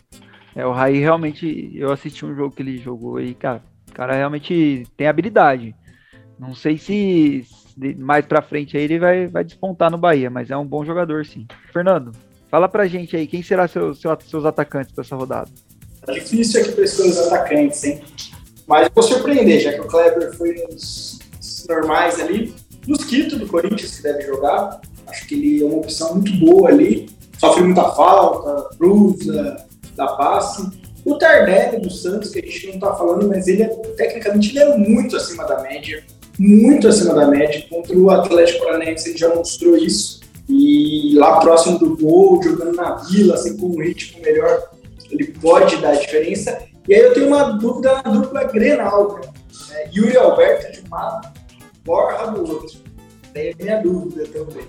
É, 0.53 0.65
o 0.65 0.71
Raí 0.71 0.99
realmente, 0.99 1.71
eu 1.73 1.91
assisti 1.91 2.25
um 2.25 2.35
jogo 2.35 2.53
que 2.53 2.61
ele 2.61 2.77
jogou 2.77 3.17
aí, 3.17 3.33
cara. 3.33 3.63
O 3.89 3.93
cara 3.93 4.13
realmente 4.13 4.85
tem 4.97 5.07
habilidade. 5.07 5.73
Não 6.37 6.53
sei 6.53 6.77
se 6.77 7.45
mais 7.97 8.25
pra 8.25 8.41
frente 8.41 8.75
aí 8.75 8.83
ele 8.83 8.99
vai, 8.99 9.27
vai 9.27 9.43
despontar 9.43 9.89
no 9.89 9.97
Bahia, 9.97 10.29
mas 10.29 10.51
é 10.51 10.57
um 10.57 10.65
bom 10.65 10.83
jogador, 10.83 11.25
sim. 11.25 11.47
Fernando, 11.71 12.11
Fala 12.51 12.67
pra 12.67 12.85
gente 12.85 13.15
aí, 13.15 13.25
quem 13.25 13.41
será 13.41 13.65
seu, 13.65 13.95
seu, 13.95 14.15
seus 14.29 14.43
atacantes 14.43 14.91
para 14.91 15.05
essa 15.05 15.15
rodada? 15.15 15.49
Tá 16.05 16.11
difícil 16.11 16.61
aqui 16.61 16.73
para 16.73 16.83
os 16.83 17.17
atacantes, 17.17 17.81
hein? 17.85 18.01
Mas 18.67 18.89
vou 18.93 19.01
surpreender, 19.01 19.61
já 19.61 19.71
que 19.71 19.79
o 19.79 19.87
Kleber 19.87 20.35
foi 20.35 20.53
nos 20.69 21.17
normais 21.69 22.19
ali. 22.19 22.53
Mosquito 22.85 23.37
do 23.37 23.47
Corinthians, 23.47 23.95
que 23.95 24.03
deve 24.03 24.23
jogar. 24.23 24.81
Acho 25.07 25.27
que 25.27 25.35
ele 25.35 25.63
é 25.63 25.65
uma 25.65 25.77
opção 25.77 26.15
muito 26.15 26.33
boa 26.45 26.67
ali. 26.67 27.09
Sofre 27.37 27.63
muita 27.63 27.89
falta, 27.91 28.75
cruza, 28.75 29.65
dá 29.95 30.07
passe. 30.07 30.69
O 31.05 31.17
Tardelli 31.17 31.79
do 31.81 31.89
Santos, 31.89 32.31
que 32.31 32.39
a 32.39 32.41
gente 32.41 32.67
não 32.67 32.79
tá 32.79 32.93
falando, 32.95 33.29
mas 33.29 33.47
ele 33.47 33.63
é, 33.63 33.67
tecnicamente 33.67 34.49
ele 34.49 34.59
é 34.59 34.77
muito 34.77 35.15
acima 35.15 35.45
da 35.45 35.61
média. 35.61 36.03
Muito 36.37 36.87
acima 36.87 37.13
da 37.13 37.27
média. 37.27 37.65
Contra 37.69 37.97
o 37.97 38.09
Atlético 38.09 38.65
Paranaense 38.65 39.09
ele 39.09 39.17
já 39.17 39.33
mostrou 39.33 39.77
isso. 39.77 40.20
E 40.73 41.15
lá 41.15 41.41
próximo 41.41 41.77
do 41.77 41.97
gol, 41.97 42.41
jogando 42.41 42.77
na 42.77 42.95
vila, 42.95 43.33
assim, 43.33 43.57
com 43.57 43.65
um 43.65 43.81
ritmo 43.81 44.21
melhor, 44.21 44.71
ele 45.09 45.25
pode 45.33 45.75
dar 45.81 45.97
diferença. 45.97 46.63
E 46.87 46.95
aí 46.95 47.01
eu 47.01 47.13
tenho 47.13 47.27
uma 47.27 47.43
dúvida 47.57 47.95
na 47.95 48.09
dupla 48.09 48.45
Grenal, 48.45 49.19
né? 49.69 49.89
Yuri 49.93 50.15
Alberto 50.15 50.71
de 50.71 50.87
um 50.87 50.95
lado, 50.95 51.27
do 52.33 52.53
outro. 52.53 52.79
Daí 53.33 53.49
é 53.49 53.55
minha 53.61 53.81
dúvida 53.81 54.25
também. 54.27 54.63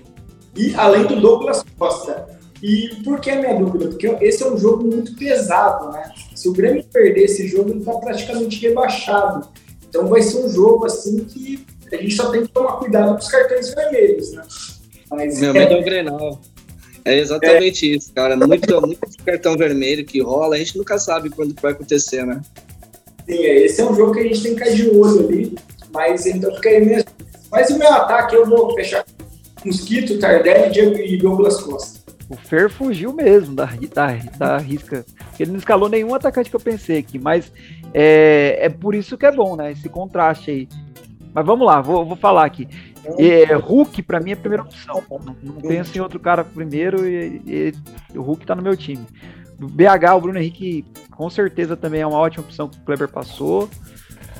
E 0.56 0.74
além 0.74 1.06
do 1.06 1.20
Douglas 1.20 1.64
Costa. 1.78 2.26
E 2.60 3.00
por 3.04 3.20
que 3.20 3.30
a 3.30 3.36
minha 3.36 3.54
dúvida? 3.54 3.86
Porque 3.86 4.08
esse 4.22 4.42
é 4.42 4.46
um 4.46 4.58
jogo 4.58 4.82
muito 4.82 5.14
pesado, 5.14 5.92
né? 5.92 6.12
Se 6.34 6.48
o 6.48 6.52
Grêmio 6.52 6.84
perder 6.92 7.26
esse 7.26 7.46
jogo, 7.46 7.70
ele 7.70 7.78
está 7.78 7.92
praticamente 7.92 8.60
rebaixado. 8.60 9.48
Então 9.88 10.08
vai 10.08 10.22
ser 10.22 10.44
um 10.44 10.48
jogo 10.48 10.84
assim 10.84 11.24
que 11.24 11.64
a 11.92 11.96
gente 11.96 12.16
só 12.16 12.28
tem 12.30 12.42
que 12.42 12.48
tomar 12.48 12.78
cuidado 12.78 13.12
com 13.12 13.18
os 13.18 13.28
cartões 13.28 13.72
vermelhos, 13.72 14.32
né? 14.32 14.42
Mas, 15.12 15.40
Meu 15.40 15.52
medo 15.52 15.74
é 15.74 15.78
o 15.78 15.84
Grenal. 15.84 16.40
É 17.04 17.18
exatamente 17.18 17.90
é. 17.90 17.96
isso, 17.96 18.12
cara. 18.14 18.36
Muito, 18.36 18.80
muito 18.80 19.24
cartão 19.24 19.56
vermelho 19.56 20.04
que 20.04 20.20
rola, 20.20 20.56
a 20.56 20.58
gente 20.58 20.78
nunca 20.78 20.98
sabe 20.98 21.30
quando 21.30 21.54
vai 21.60 21.72
acontecer, 21.72 22.24
né? 22.24 22.40
Sim, 23.26 23.38
é, 23.38 23.64
esse 23.64 23.80
é 23.80 23.84
um 23.84 23.94
jogo 23.94 24.12
que 24.12 24.20
a 24.20 24.22
gente 24.24 24.42
tem 24.42 24.54
que 24.54 24.60
cair 24.60 24.76
de 24.76 24.88
olho 24.90 25.28
ali, 25.28 25.54
mas 25.92 26.26
então 26.26 26.54
fica 26.54 26.68
aí 26.68 26.84
mesmo. 26.84 27.10
Mas 27.50 27.70
o 27.70 27.78
meu 27.78 27.92
ataque 27.92 28.34
eu 28.34 28.46
vou 28.46 28.74
fechar 28.74 29.04
Mosquito, 29.64 30.18
Tardelli 30.18 31.14
e 31.14 31.18
Douglas 31.18 31.60
Costa. 31.60 32.00
O 32.28 32.36
Fer 32.36 32.70
fugiu 32.70 33.12
mesmo 33.12 33.54
da, 33.54 33.68
da, 33.94 34.06
da 34.38 34.58
risca. 34.58 35.04
Ele 35.38 35.50
não 35.50 35.58
escalou 35.58 35.88
nenhum 35.88 36.14
atacante 36.14 36.48
que 36.48 36.56
eu 36.56 36.60
pensei 36.60 36.98
aqui, 36.98 37.18
mas 37.18 37.52
é, 37.92 38.58
é 38.60 38.68
por 38.68 38.94
isso 38.94 39.18
que 39.18 39.26
é 39.26 39.32
bom, 39.32 39.54
né? 39.54 39.72
Esse 39.72 39.88
contraste 39.88 40.50
aí. 40.50 40.68
Mas 41.34 41.44
vamos 41.44 41.66
lá, 41.66 41.80
vou, 41.80 42.04
vou 42.04 42.16
falar 42.16 42.44
aqui. 42.44 42.68
É, 43.18 43.54
Hulk, 43.54 44.02
para 44.02 44.20
mim, 44.20 44.30
é 44.30 44.34
a 44.34 44.36
primeira 44.36 44.62
opção. 44.62 45.02
Não, 45.10 45.36
não 45.42 45.60
penso 45.60 45.96
em 45.96 46.00
outro 46.00 46.20
cara 46.20 46.44
primeiro 46.44 47.06
e, 47.06 47.42
e, 47.46 47.74
o 48.16 48.22
Hulk 48.22 48.46
tá 48.46 48.54
no 48.54 48.62
meu 48.62 48.76
time. 48.76 49.04
BH, 49.58 50.14
o 50.16 50.20
Bruno 50.20 50.38
Henrique, 50.38 50.84
com 51.10 51.28
certeza 51.30 51.76
também 51.76 52.00
é 52.00 52.06
uma 52.06 52.18
ótima 52.18 52.44
opção 52.44 52.68
que 52.68 52.78
o 52.78 52.82
Kleber 52.82 53.08
passou. 53.08 53.68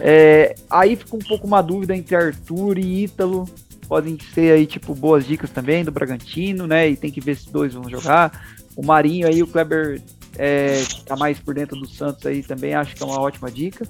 É, 0.00 0.54
aí 0.70 0.96
fica 0.96 1.14
um 1.14 1.20
pouco 1.20 1.46
uma 1.46 1.62
dúvida 1.62 1.94
entre 1.94 2.16
Arthur 2.16 2.78
e 2.78 3.04
Ítalo. 3.04 3.48
Podem 3.88 4.18
ser 4.34 4.52
aí, 4.52 4.66
tipo, 4.66 4.94
boas 4.94 5.26
dicas 5.26 5.50
também 5.50 5.84
do 5.84 5.92
Bragantino, 5.92 6.66
né? 6.66 6.88
E 6.88 6.96
tem 6.96 7.10
que 7.10 7.20
ver 7.20 7.36
se 7.36 7.52
dois 7.52 7.74
vão 7.74 7.88
jogar. 7.88 8.46
O 8.74 8.84
Marinho 8.84 9.28
aí, 9.28 9.42
o 9.42 9.46
Kleber 9.46 10.00
é, 10.38 10.82
tá 11.04 11.16
mais 11.16 11.38
por 11.38 11.54
dentro 11.54 11.78
do 11.78 11.88
Santos 11.88 12.24
aí 12.24 12.42
também, 12.42 12.74
acho 12.74 12.94
que 12.94 13.02
é 13.02 13.06
uma 13.06 13.20
ótima 13.20 13.50
dica. 13.50 13.86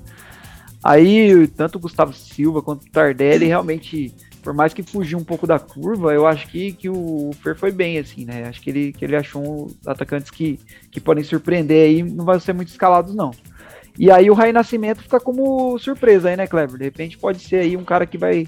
Aí, 0.83 1.47
tanto 1.49 1.77
o 1.77 1.81
Gustavo 1.81 2.13
Silva 2.13 2.61
quanto 2.61 2.85
o 2.85 2.91
Tardelli 2.91 3.47
realmente 3.47 4.13
por 4.43 4.53
mais 4.53 4.75
que 4.75 4.83
fugiu 4.83 5.19
um 5.19 5.25
pouco 5.25 5.47
da 5.47 5.59
curva, 5.59 6.13
eu 6.13 6.27
acho 6.27 6.49
que, 6.49 6.73
que 6.73 6.89
o 6.89 7.31
Fer 7.43 7.57
foi 7.57 7.71
bem, 7.71 7.99
assim, 7.99 8.25
né? 8.25 8.45
Acho 8.45 8.61
que 8.61 8.71
ele, 8.71 8.93
que 8.93 9.05
ele 9.05 9.17
achou 9.17 9.71
atacantes 9.87 10.31
que, 10.31 10.59
que 10.91 11.01
podem 11.01 11.23
surpreender 11.23 11.87
aí, 11.89 12.03
não 12.03 12.25
vai 12.25 12.39
ser 12.41 12.53
muito 12.53 12.69
escalados, 12.69 13.15
não. 13.15 13.31
E 13.99 14.11
aí 14.11 14.31
o 14.31 14.35
Raí 14.35 14.53
Nascimento 14.53 15.03
fica 15.03 15.21
como 15.21 15.79
surpresa 15.79 16.29
aí, 16.29 16.37
né, 16.37 16.47
Kleber? 16.47 16.79
De 16.79 16.85
repente 16.85 17.19
pode 17.19 17.41
ser 17.41 17.57
aí 17.57 17.77
um 17.77 17.85
cara 17.85 18.05
que 18.05 18.19
vai 18.19 18.47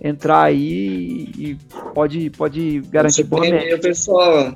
entrar 0.00 0.42
aí 0.42 1.28
e 1.36 1.58
pode, 1.94 2.30
pode 2.30 2.80
garantir 2.90 3.24
boa 3.24 3.42
média. 3.42 3.78
pessoal. 3.78 4.54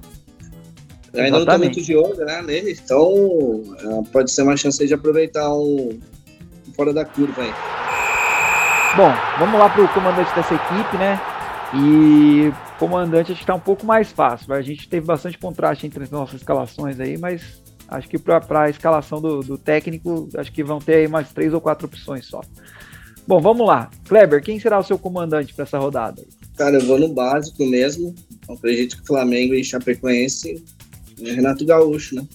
Ainda 1.14 1.38
não 1.38 1.46
tem 1.46 1.58
muito 1.58 1.80
de 1.80 1.96
olho, 1.96 2.24
né, 2.24 2.42
nele, 2.42 2.72
então 2.72 3.62
é, 3.78 4.10
pode 4.12 4.30
ser 4.30 4.42
uma 4.42 4.56
chance 4.56 4.86
de 4.86 4.92
aproveitar 4.92 5.50
um 5.52 5.98
fora 6.74 6.92
da 6.92 7.04
curva 7.06 7.42
aí. 7.42 7.85
Bom, 8.96 9.12
vamos 9.38 9.60
lá 9.60 9.68
para 9.68 9.84
o 9.84 9.88
comandante 9.92 10.34
dessa 10.34 10.54
equipe, 10.54 10.96
né? 10.96 11.20
E 11.74 12.50
comandante 12.78 13.30
acho 13.30 13.40
que 13.40 13.42
está 13.42 13.54
um 13.54 13.60
pouco 13.60 13.84
mais 13.84 14.10
fácil. 14.10 14.54
A 14.54 14.62
gente 14.62 14.88
teve 14.88 15.04
bastante 15.04 15.36
contraste 15.36 15.86
entre 15.86 16.04
as 16.04 16.10
nossas 16.10 16.36
escalações 16.36 16.98
aí, 16.98 17.18
mas 17.18 17.62
acho 17.88 18.08
que 18.08 18.18
para 18.18 18.40
a 18.62 18.70
escalação 18.70 19.20
do, 19.20 19.40
do, 19.40 19.58
técnico, 19.58 20.30
acho 20.34 20.50
que 20.50 20.64
vão 20.64 20.78
ter 20.78 20.94
aí 20.94 21.08
mais 21.08 21.30
três 21.30 21.52
ou 21.52 21.60
quatro 21.60 21.86
opções 21.86 22.24
só. 22.24 22.40
Bom, 23.26 23.38
vamos 23.38 23.66
lá. 23.66 23.90
Kleber, 24.08 24.42
quem 24.42 24.58
será 24.58 24.78
o 24.78 24.82
seu 24.82 24.98
comandante 24.98 25.52
para 25.52 25.64
essa 25.64 25.78
rodada? 25.78 26.24
Cara, 26.56 26.76
eu 26.76 26.86
vou 26.86 26.98
no 26.98 27.08
básico 27.08 27.66
mesmo. 27.66 28.14
Acredito 28.48 28.96
que 28.96 29.06
Flamengo 29.06 29.52
e 29.52 29.62
Chapecoense 29.62 30.64
é 31.22 31.32
Renato 31.32 31.66
Gaúcho, 31.66 32.14
né? 32.14 32.26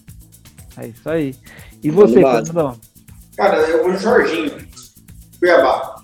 É 0.78 0.90
isso 0.90 1.10
aí. 1.10 1.34
E 1.82 1.90
você, 1.90 2.14
Fernandão? 2.14 2.80
Cara, 3.36 3.58
eu 3.62 3.82
vou 3.82 3.94
no 3.94 3.98
Jorginho. 3.98 4.70
Cuiabá. 5.40 6.01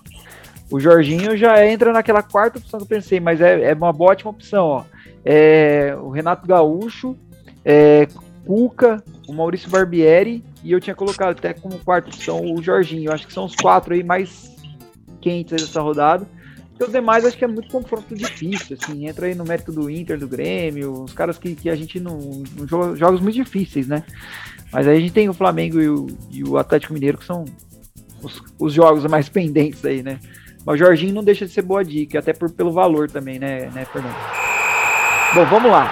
O 0.70 0.78
Jorginho 0.78 1.36
já 1.36 1.66
entra 1.66 1.92
naquela 1.92 2.22
quarta 2.22 2.58
opção 2.58 2.78
que 2.78 2.84
eu 2.84 2.88
pensei, 2.88 3.20
mas 3.20 3.40
é, 3.40 3.70
é 3.70 3.74
uma 3.74 3.92
boa, 3.92 4.12
ótima 4.12 4.30
opção, 4.30 4.66
ó. 4.66 4.84
É, 5.24 5.96
o 6.00 6.10
Renato 6.10 6.46
Gaúcho, 6.46 7.16
é, 7.64 8.06
Cuca, 8.46 9.02
o 9.26 9.32
Maurício 9.32 9.70
Barbieri 9.70 10.42
e 10.62 10.72
eu 10.72 10.80
tinha 10.80 10.94
colocado 10.94 11.30
até 11.30 11.52
como 11.52 11.78
quarta 11.78 12.08
opção 12.08 12.40
o 12.54 12.62
Jorginho. 12.62 13.12
Acho 13.12 13.26
que 13.26 13.32
são 13.32 13.44
os 13.44 13.54
quatro 13.54 13.94
aí 13.94 14.02
mais 14.02 14.54
quentes 15.20 15.62
dessa 15.62 15.80
rodada. 15.80 16.26
E 16.78 16.84
os 16.84 16.92
demais 16.92 17.24
acho 17.24 17.36
que 17.36 17.44
é 17.44 17.48
muito 17.48 17.68
confronto 17.68 18.14
difícil, 18.14 18.76
assim, 18.80 19.08
entra 19.08 19.26
aí 19.26 19.34
no 19.34 19.44
mérito 19.44 19.72
do 19.72 19.90
Inter, 19.90 20.16
do 20.16 20.28
Grêmio, 20.28 21.02
os 21.02 21.12
caras 21.12 21.36
que, 21.36 21.56
que 21.56 21.68
a 21.68 21.74
gente 21.74 21.98
não, 21.98 22.18
não 22.56 22.96
jogos 22.96 23.20
muito 23.20 23.34
difíceis, 23.34 23.88
né? 23.88 24.04
Mas 24.72 24.86
aí 24.86 24.96
a 24.96 25.00
gente 25.00 25.12
tem 25.12 25.28
o 25.28 25.34
Flamengo 25.34 25.80
e 25.80 25.88
o, 25.88 26.06
e 26.30 26.44
o 26.44 26.56
Atlético 26.56 26.94
Mineiro 26.94 27.18
que 27.18 27.24
são 27.24 27.44
os, 28.22 28.40
os 28.58 28.72
jogos 28.72 29.04
mais 29.06 29.28
pendentes 29.28 29.84
aí, 29.84 30.02
né? 30.02 30.20
Mas 30.68 30.78
Jorginho 30.78 31.14
não 31.14 31.24
deixa 31.24 31.46
de 31.46 31.52
ser 31.52 31.62
boa 31.62 31.82
dica, 31.82 32.18
até 32.18 32.34
por, 32.34 32.52
pelo 32.52 32.70
valor 32.70 33.10
também, 33.10 33.38
né, 33.38 33.70
né, 33.70 33.86
Fernando? 33.86 34.14
Bom, 35.34 35.46
vamos 35.46 35.70
lá. 35.70 35.90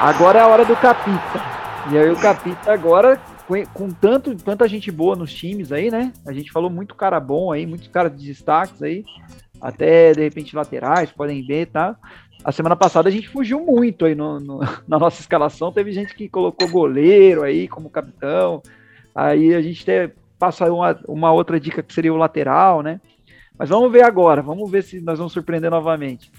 Agora 0.00 0.38
é 0.38 0.42
a 0.42 0.46
hora 0.46 0.64
do 0.64 0.76
Capita. 0.76 1.42
E 1.90 1.98
aí 1.98 2.08
o 2.08 2.14
Capita 2.14 2.72
agora, 2.72 3.20
com, 3.48 3.66
com 3.74 3.90
tanto, 3.90 4.32
tanta 4.36 4.68
gente 4.68 4.92
boa 4.92 5.16
nos 5.16 5.34
times 5.34 5.72
aí, 5.72 5.90
né? 5.90 6.12
A 6.24 6.32
gente 6.32 6.52
falou 6.52 6.70
muito 6.70 6.94
cara 6.94 7.18
bom 7.18 7.50
aí, 7.50 7.66
muitos 7.66 7.88
caras 7.88 8.16
de 8.16 8.24
destaques 8.24 8.80
aí. 8.80 9.04
Até, 9.60 10.12
de 10.12 10.22
repente, 10.22 10.54
laterais, 10.54 11.10
podem 11.10 11.44
ver, 11.44 11.66
tá? 11.66 11.96
A 12.44 12.52
semana 12.52 12.76
passada 12.76 13.08
a 13.08 13.12
gente 13.12 13.28
fugiu 13.28 13.58
muito 13.58 14.04
aí 14.04 14.14
no, 14.14 14.38
no, 14.38 14.60
na 14.86 15.00
nossa 15.00 15.20
escalação. 15.20 15.72
Teve 15.72 15.90
gente 15.90 16.14
que 16.14 16.28
colocou 16.28 16.68
goleiro 16.68 17.42
aí 17.42 17.66
como 17.66 17.90
capitão. 17.90 18.62
Aí 19.12 19.52
a 19.52 19.60
gente 19.60 19.82
até 19.82 20.12
passa 20.38 20.72
uma, 20.72 20.96
uma 21.08 21.32
outra 21.32 21.58
dica 21.58 21.82
que 21.82 21.92
seria 21.92 22.14
o 22.14 22.16
lateral, 22.16 22.82
né? 22.82 23.00
Mas 23.58 23.68
vamos 23.68 23.92
ver 23.92 24.04
agora, 24.04 24.42
vamos 24.42 24.70
ver 24.70 24.82
se 24.82 25.00
nós 25.00 25.18
vamos 25.18 25.32
surpreender 25.32 25.70
novamente. 25.70 26.30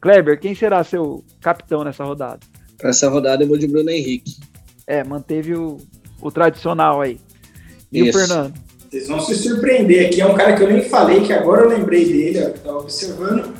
Kleber, 0.00 0.38
quem 0.40 0.54
será 0.54 0.82
seu 0.82 1.24
capitão 1.40 1.84
nessa 1.84 2.04
rodada? 2.04 2.40
Para 2.76 2.90
essa 2.90 3.08
rodada 3.08 3.44
eu 3.44 3.48
vou 3.48 3.56
de 3.56 3.68
Bruno 3.68 3.90
Henrique. 3.90 4.36
É, 4.86 5.04
manteve 5.04 5.54
o, 5.54 5.78
o 6.20 6.30
tradicional 6.30 7.00
aí. 7.00 7.20
E 7.92 8.08
Isso. 8.08 8.18
o 8.18 8.20
Fernando? 8.20 8.54
Vocês 8.90 9.08
vão 9.08 9.20
se 9.20 9.34
surpreender 9.36 10.06
aqui. 10.06 10.20
É 10.20 10.26
um 10.26 10.34
cara 10.34 10.54
que 10.54 10.62
eu 10.62 10.68
nem 10.68 10.82
falei, 10.82 11.22
que 11.22 11.32
agora 11.32 11.62
eu 11.62 11.68
lembrei 11.68 12.04
dele, 12.04 12.38
eu 12.38 12.48
estava 12.50 12.78
observando. 12.78 13.54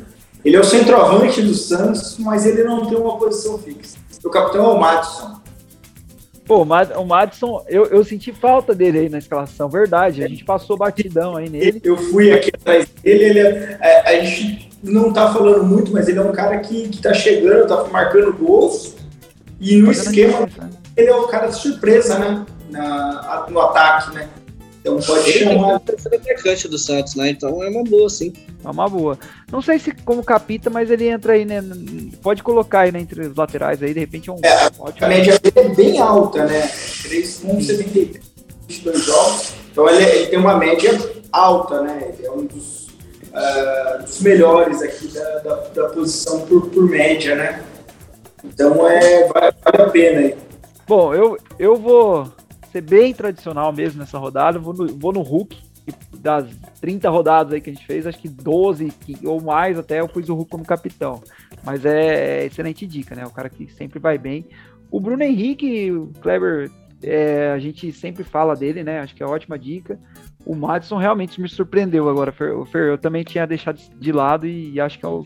Ele 0.45 0.57
é 0.57 0.61
o 0.61 0.65
centroavante 0.65 1.41
do 1.41 1.55
Santos, 1.55 2.19
mas 2.19 2.45
ele 2.45 2.65
não 2.65 2.87
tem 2.87 2.99
uma 2.99 3.17
posição 3.17 3.57
fixa. 3.59 3.97
O 4.25 4.31
capitão 4.31 4.65
é 4.65 4.69
o 4.69 4.81
Madison. 4.81 5.41
Pô, 6.45 6.63
o 6.63 7.05
Madison, 7.05 7.65
eu, 7.69 7.87
eu 7.87 8.05
senti 8.05 8.33
falta 8.33 8.75
dele 8.75 8.99
aí 8.99 9.09
na 9.09 9.19
escalação, 9.19 9.69
verdade. 9.69 10.25
A 10.25 10.29
gente 10.29 10.45
passou 10.45 10.77
batidão 10.77 11.37
aí 11.37 11.49
nele. 11.49 11.81
Eu 11.85 11.97
fui 11.97 12.33
aqui 12.33 12.51
atrás 12.53 12.89
dele, 13.03 13.25
ele 13.25 13.39
é, 13.39 13.79
é, 13.81 14.09
a 14.09 14.25
gente 14.25 14.71
não 14.83 15.13
tá 15.13 15.33
falando 15.33 15.65
muito, 15.65 15.93
mas 15.93 16.09
ele 16.09 16.19
é 16.19 16.23
um 16.23 16.33
cara 16.33 16.59
que, 16.59 16.89
que 16.89 17.01
tá 17.01 17.15
chegando, 17.15 17.69
tá 17.69 17.85
marcando 17.85 18.33
gols. 18.33 18.97
E 19.61 19.77
no 19.77 19.93
esquema, 19.93 20.41
né? 20.41 20.71
ele 20.97 21.09
é 21.09 21.15
um 21.15 21.29
cara 21.29 21.47
de 21.47 21.57
surpresa, 21.57 22.19
né? 22.19 22.45
na, 22.73 23.47
no 23.49 23.61
ataque, 23.61 24.15
né? 24.15 24.29
Então 24.83 24.99
pode 24.99 25.31
Ele 25.31 25.39
chamar. 25.45 25.71
é 25.71 25.77
o 25.77 25.81
terceiro 25.81 26.17
atacante 26.17 26.69
do 26.69 26.77
Santos, 26.77 27.15
né? 27.15 27.31
Então 27.31 27.63
é 27.63 27.69
uma 27.69 27.85
boa, 27.85 28.11
sim. 28.11 28.33
É 28.65 28.69
uma 28.69 28.89
boa. 28.89 29.17
Não 29.51 29.63
sei 29.63 29.79
se 29.79 29.93
como 30.05 30.25
capita, 30.25 30.69
mas 30.71 30.91
ele 30.91 31.09
entra 31.09 31.35
aí, 31.35 31.45
né? 31.45 31.63
Pode 32.21 32.43
colocar 32.43 32.81
aí 32.81 32.91
né, 32.93 32.99
entre 33.01 33.29
os 33.29 33.37
laterais 33.37 33.81
aí, 33.81 33.95
de 33.95 34.01
repente 34.01 34.29
é 34.29 34.33
um 34.33 34.41
É, 34.43 34.67
ótimo. 34.81 35.07
A 35.07 35.09
média 35.09 35.39
dele 35.39 35.59
é 35.61 35.69
bem 35.75 36.01
alta, 36.01 36.45
né? 36.47 36.69
3,73 36.69 38.21
22 38.69 39.05
jogos. 39.05 39.53
Então 39.71 39.89
ele, 39.89 40.05
ele 40.05 40.27
tem 40.27 40.39
uma 40.39 40.57
média 40.57 40.99
alta, 41.31 41.81
né? 41.83 42.13
Ele 42.19 42.27
é 42.27 42.31
um 42.33 42.45
dos, 42.45 42.89
ah, 43.33 43.99
dos 44.05 44.21
melhores 44.21 44.83
aqui 44.83 45.07
da, 45.09 45.39
da, 45.39 45.55
da 45.75 45.89
posição 45.91 46.41
por, 46.41 46.69
por 46.71 46.89
média, 46.89 47.37
né? 47.37 47.63
Então 48.45 48.89
é, 48.89 49.29
vale, 49.29 49.55
vale 49.65 49.83
a 49.83 49.91
pena 49.91 50.19
aí. 50.21 50.35
Bom, 50.89 51.15
eu, 51.15 51.39
eu 51.59 51.77
vou 51.77 52.29
ser 52.73 52.81
bem 52.81 53.13
tradicional 53.15 53.73
mesmo 53.73 54.01
nessa 54.01 54.19
rodada. 54.19 54.59
Vou 54.59 54.73
no, 54.75 54.87
vou 54.99 55.13
no 55.13 55.21
Hulk. 55.23 55.57
Das 56.19 56.47
30 56.81 57.11
rodadas 57.11 57.53
aí 57.53 57.61
que 57.61 57.71
a 57.71 57.73
gente 57.75 57.85
fez, 57.85 58.07
acho 58.07 58.19
que 58.19 58.29
12 58.29 58.93
que- 59.01 59.27
ou 59.27 59.41
mais 59.43 59.77
até 59.77 59.99
eu 60.01 60.09
pus 60.09 60.29
o 60.29 60.35
Hulk 60.35 60.51
como 60.51 60.65
capitão. 60.65 61.21
Mas 61.65 61.85
é 61.85 62.45
excelente 62.47 62.87
dica, 62.87 63.15
né? 63.17 63.25
O 63.27 63.31
cara 63.31 63.49
que 63.51 63.67
sempre 63.73 63.99
vai 63.99 64.17
bem. 64.17 64.47
O 64.91 65.01
Bruno 65.01 65.23
Henrique, 65.25 65.91
o 65.91 66.13
Kleber, 66.21 66.71
é, 67.03 67.51
a 67.51 67.59
gente 67.59 67.91
sempre 67.93 68.23
fala 68.23 68.55
dele, 68.55 68.85
né? 68.85 69.01
Acho 69.01 69.15
que 69.15 69.23
é 69.23 69.27
ótima 69.27 69.59
dica. 69.59 69.99
O 70.47 70.55
Madison 70.55 70.97
realmente 70.99 71.41
me 71.41 71.49
surpreendeu 71.49 72.09
agora, 72.09 72.31
Fer. 72.31 72.57
O 72.57 72.65
Fer, 72.65 72.89
eu 72.91 72.99
também 72.99 73.25
tinha 73.25 73.45
deixado 73.47 73.81
de 73.99 74.13
lado 74.13 74.47
e 74.47 74.81
acho 74.81 74.99
que 75.01 75.05
é, 75.05 75.09
o, 75.09 75.25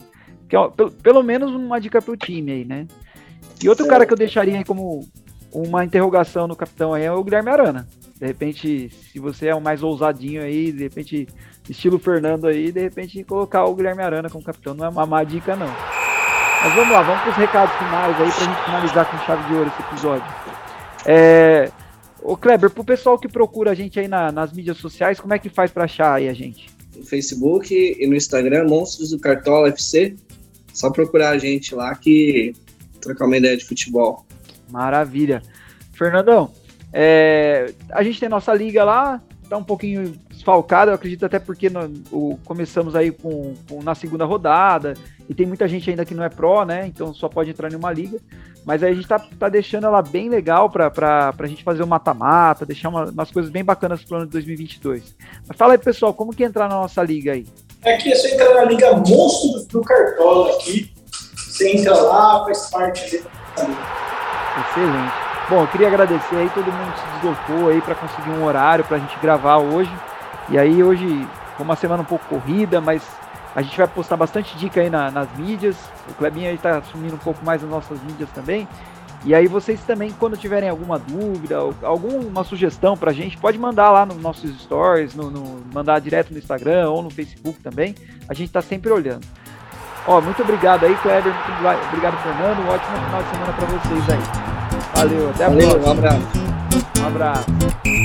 que 0.48 0.56
é 0.56 0.58
o- 0.58 0.70
pelo, 0.70 0.90
pelo 0.90 1.22
menos 1.22 1.50
uma 1.52 1.78
dica 1.78 2.00
pro 2.00 2.16
time 2.16 2.52
aí, 2.52 2.64
né? 2.64 2.86
E 3.62 3.68
outro 3.68 3.86
cara 3.86 4.06
que 4.06 4.12
eu 4.12 4.16
deixaria 4.16 4.56
aí 4.58 4.64
como 4.64 5.06
uma 5.52 5.84
interrogação 5.84 6.46
no 6.46 6.56
capitão 6.56 6.92
aí 6.94 7.04
é 7.04 7.12
o 7.12 7.22
Guilherme 7.24 7.50
Arana. 7.50 7.88
De 8.18 8.26
repente, 8.26 8.90
se 9.12 9.18
você 9.18 9.48
é 9.48 9.54
um 9.54 9.60
mais 9.60 9.82
ousadinho 9.82 10.42
aí, 10.42 10.72
de 10.72 10.84
repente, 10.84 11.28
estilo 11.68 11.98
Fernando 11.98 12.46
aí, 12.46 12.72
de 12.72 12.80
repente 12.80 13.22
colocar 13.24 13.64
o 13.64 13.74
Guilherme 13.74 14.02
Arana 14.02 14.30
como 14.30 14.44
capitão 14.44 14.74
não 14.74 14.86
é 14.86 14.88
uma 14.88 15.06
má 15.06 15.22
dica, 15.24 15.54
não. 15.56 15.66
Mas 16.64 16.74
vamos 16.74 16.90
lá, 16.92 17.02
vamos 17.02 17.20
para 17.22 17.30
os 17.30 17.36
recados 17.36 17.76
finais 17.76 18.20
aí 18.20 18.30
pra 18.32 18.44
gente 18.44 18.64
finalizar 18.64 19.10
com 19.10 19.18
chave 19.26 19.46
de 19.48 19.54
ouro 19.54 19.70
esse 19.70 19.82
episódio. 19.88 20.26
É... 21.04 21.70
Ô 22.22 22.36
Kleber, 22.36 22.70
pro 22.70 22.82
pessoal 22.82 23.18
que 23.18 23.28
procura 23.28 23.70
a 23.70 23.74
gente 23.74 24.00
aí 24.00 24.08
na- 24.08 24.32
nas 24.32 24.52
mídias 24.52 24.78
sociais, 24.78 25.20
como 25.20 25.32
é 25.34 25.38
que 25.38 25.48
faz 25.48 25.70
para 25.70 25.84
achar 25.84 26.14
aí 26.14 26.28
a 26.28 26.32
gente? 26.34 26.68
No 26.96 27.04
Facebook 27.04 27.72
e 27.72 28.06
no 28.06 28.16
Instagram, 28.16 28.64
Monstros 28.64 29.10
do 29.10 29.18
Cartola 29.20 29.68
FC. 29.68 30.16
Só 30.72 30.90
procurar 30.90 31.30
a 31.30 31.38
gente 31.38 31.74
lá 31.74 31.94
que 31.94 32.52
trocar 33.00 33.26
uma 33.26 33.36
ideia 33.36 33.56
de 33.56 33.64
futebol. 33.64 34.25
Maravilha. 34.70 35.42
Fernandão, 35.92 36.50
é, 36.92 37.72
a 37.90 38.02
gente 38.02 38.20
tem 38.20 38.28
nossa 38.28 38.52
liga 38.54 38.84
lá, 38.84 39.20
tá 39.48 39.56
um 39.56 39.64
pouquinho 39.64 40.12
desfalcada, 40.30 40.90
eu 40.90 40.94
acredito 40.94 41.24
até 41.24 41.38
porque 41.38 41.70
no- 41.70 41.92
o- 42.10 42.38
começamos 42.44 42.94
aí 42.96 43.10
com, 43.10 43.54
com- 43.68 43.82
na 43.82 43.94
segunda 43.94 44.24
rodada, 44.24 44.94
e 45.28 45.34
tem 45.34 45.46
muita 45.46 45.66
gente 45.66 45.88
ainda 45.90 46.04
que 46.04 46.14
não 46.14 46.22
é 46.24 46.28
pró, 46.28 46.64
né? 46.64 46.86
Então 46.86 47.12
só 47.14 47.28
pode 47.28 47.50
entrar 47.50 47.72
em 47.72 47.76
uma 47.76 47.92
liga. 47.92 48.18
Mas 48.64 48.82
aí 48.82 48.92
a 48.92 48.94
gente 48.94 49.06
tá, 49.06 49.18
tá 49.38 49.48
deixando 49.48 49.86
ela 49.86 50.02
bem 50.02 50.28
legal 50.28 50.68
pra, 50.68 50.90
pra, 50.90 51.32
pra 51.32 51.46
gente 51.46 51.62
fazer 51.62 51.82
o 51.82 51.86
mata-mata, 51.86 52.66
deixar 52.66 52.88
uma- 52.88 53.04
umas 53.10 53.30
coisas 53.30 53.50
bem 53.50 53.64
bacanas 53.64 54.02
pro 54.04 54.16
ano 54.16 54.26
de 54.26 54.32
2022. 54.32 55.14
Mas 55.46 55.56
fala 55.56 55.74
aí, 55.74 55.78
pessoal, 55.78 56.12
como 56.12 56.32
que 56.34 56.42
entrar 56.44 56.68
na 56.68 56.74
nossa 56.76 57.02
liga 57.02 57.32
aí? 57.32 57.46
Aqui 57.84 58.12
é 58.12 58.16
só 58.16 58.26
entrar 58.28 58.54
na 58.54 58.64
Liga 58.64 58.92
Monstro 58.96 59.64
do 59.70 59.80
Cartola 59.82 60.52
aqui. 60.56 60.92
Você 61.36 61.76
entra 61.76 61.94
lá, 61.94 62.44
faz 62.44 62.68
parte 62.70 63.10
dele. 63.10 63.24
Excelente. 64.60 65.12
Bom, 65.48 65.60
eu 65.62 65.68
queria 65.68 65.86
agradecer 65.88 66.34
aí, 66.36 66.50
todo 66.50 66.72
mundo 66.72 66.92
se 66.96 67.06
deslocou 67.20 67.68
aí 67.70 67.80
para 67.80 67.94
conseguir 67.94 68.30
um 68.30 68.44
horário 68.44 68.84
pra 68.84 68.98
gente 68.98 69.16
gravar 69.20 69.58
hoje. 69.58 69.92
E 70.48 70.58
aí 70.58 70.82
hoje 70.82 71.06
foi 71.56 71.64
uma 71.64 71.76
semana 71.76 72.02
um 72.02 72.06
pouco 72.06 72.24
corrida, 72.26 72.80
mas 72.80 73.02
a 73.54 73.62
gente 73.62 73.76
vai 73.76 73.86
postar 73.86 74.16
bastante 74.16 74.56
dica 74.58 74.80
aí 74.80 74.90
na- 74.90 75.10
nas 75.10 75.28
mídias. 75.36 75.76
O 76.08 76.14
Clebinho 76.14 76.48
aí 76.50 76.58
tá 76.58 76.78
assumindo 76.78 77.14
um 77.14 77.18
pouco 77.18 77.44
mais 77.44 77.62
as 77.62 77.70
nossas 77.70 78.00
mídias 78.02 78.28
também. 78.30 78.66
E 79.24 79.34
aí 79.34 79.46
vocês 79.46 79.80
também, 79.82 80.10
quando 80.12 80.36
tiverem 80.36 80.68
alguma 80.68 80.98
dúvida, 80.98 81.56
alguma 81.82 82.44
sugestão 82.44 82.96
pra 82.96 83.12
gente, 83.12 83.36
pode 83.36 83.58
mandar 83.58 83.90
lá 83.90 84.06
nos 84.06 84.18
nossos 84.18 84.50
stories, 84.62 85.14
no, 85.14 85.30
no- 85.30 85.62
mandar 85.72 86.00
direto 86.00 86.32
no 86.32 86.38
Instagram 86.38 86.88
ou 86.90 87.02
no 87.02 87.10
Facebook 87.10 87.60
também. 87.60 87.94
A 88.28 88.34
gente 88.34 88.52
tá 88.52 88.60
sempre 88.62 88.90
olhando. 88.92 89.26
Ó, 90.06 90.20
muito 90.20 90.40
obrigado 90.42 90.84
aí, 90.84 90.94
Kleber. 90.96 91.32
Muito 91.32 91.66
obri- 91.66 91.86
obrigado, 91.88 92.16
Fernando. 92.22 92.58
Um 92.60 92.68
ótimo 92.68 92.96
final 93.06 93.22
de 93.22 93.30
semana 93.30 93.52
pra 93.52 93.66
vocês 93.66 94.10
aí. 94.10 94.20
Valeu, 94.94 95.30
até 95.30 95.44
a 95.44 95.48
Valeu, 95.48 95.68
próxima. 95.70 95.88
um 95.88 95.98
abraço. 95.98 96.26
Um 97.02 97.06
abraço. 97.06 97.95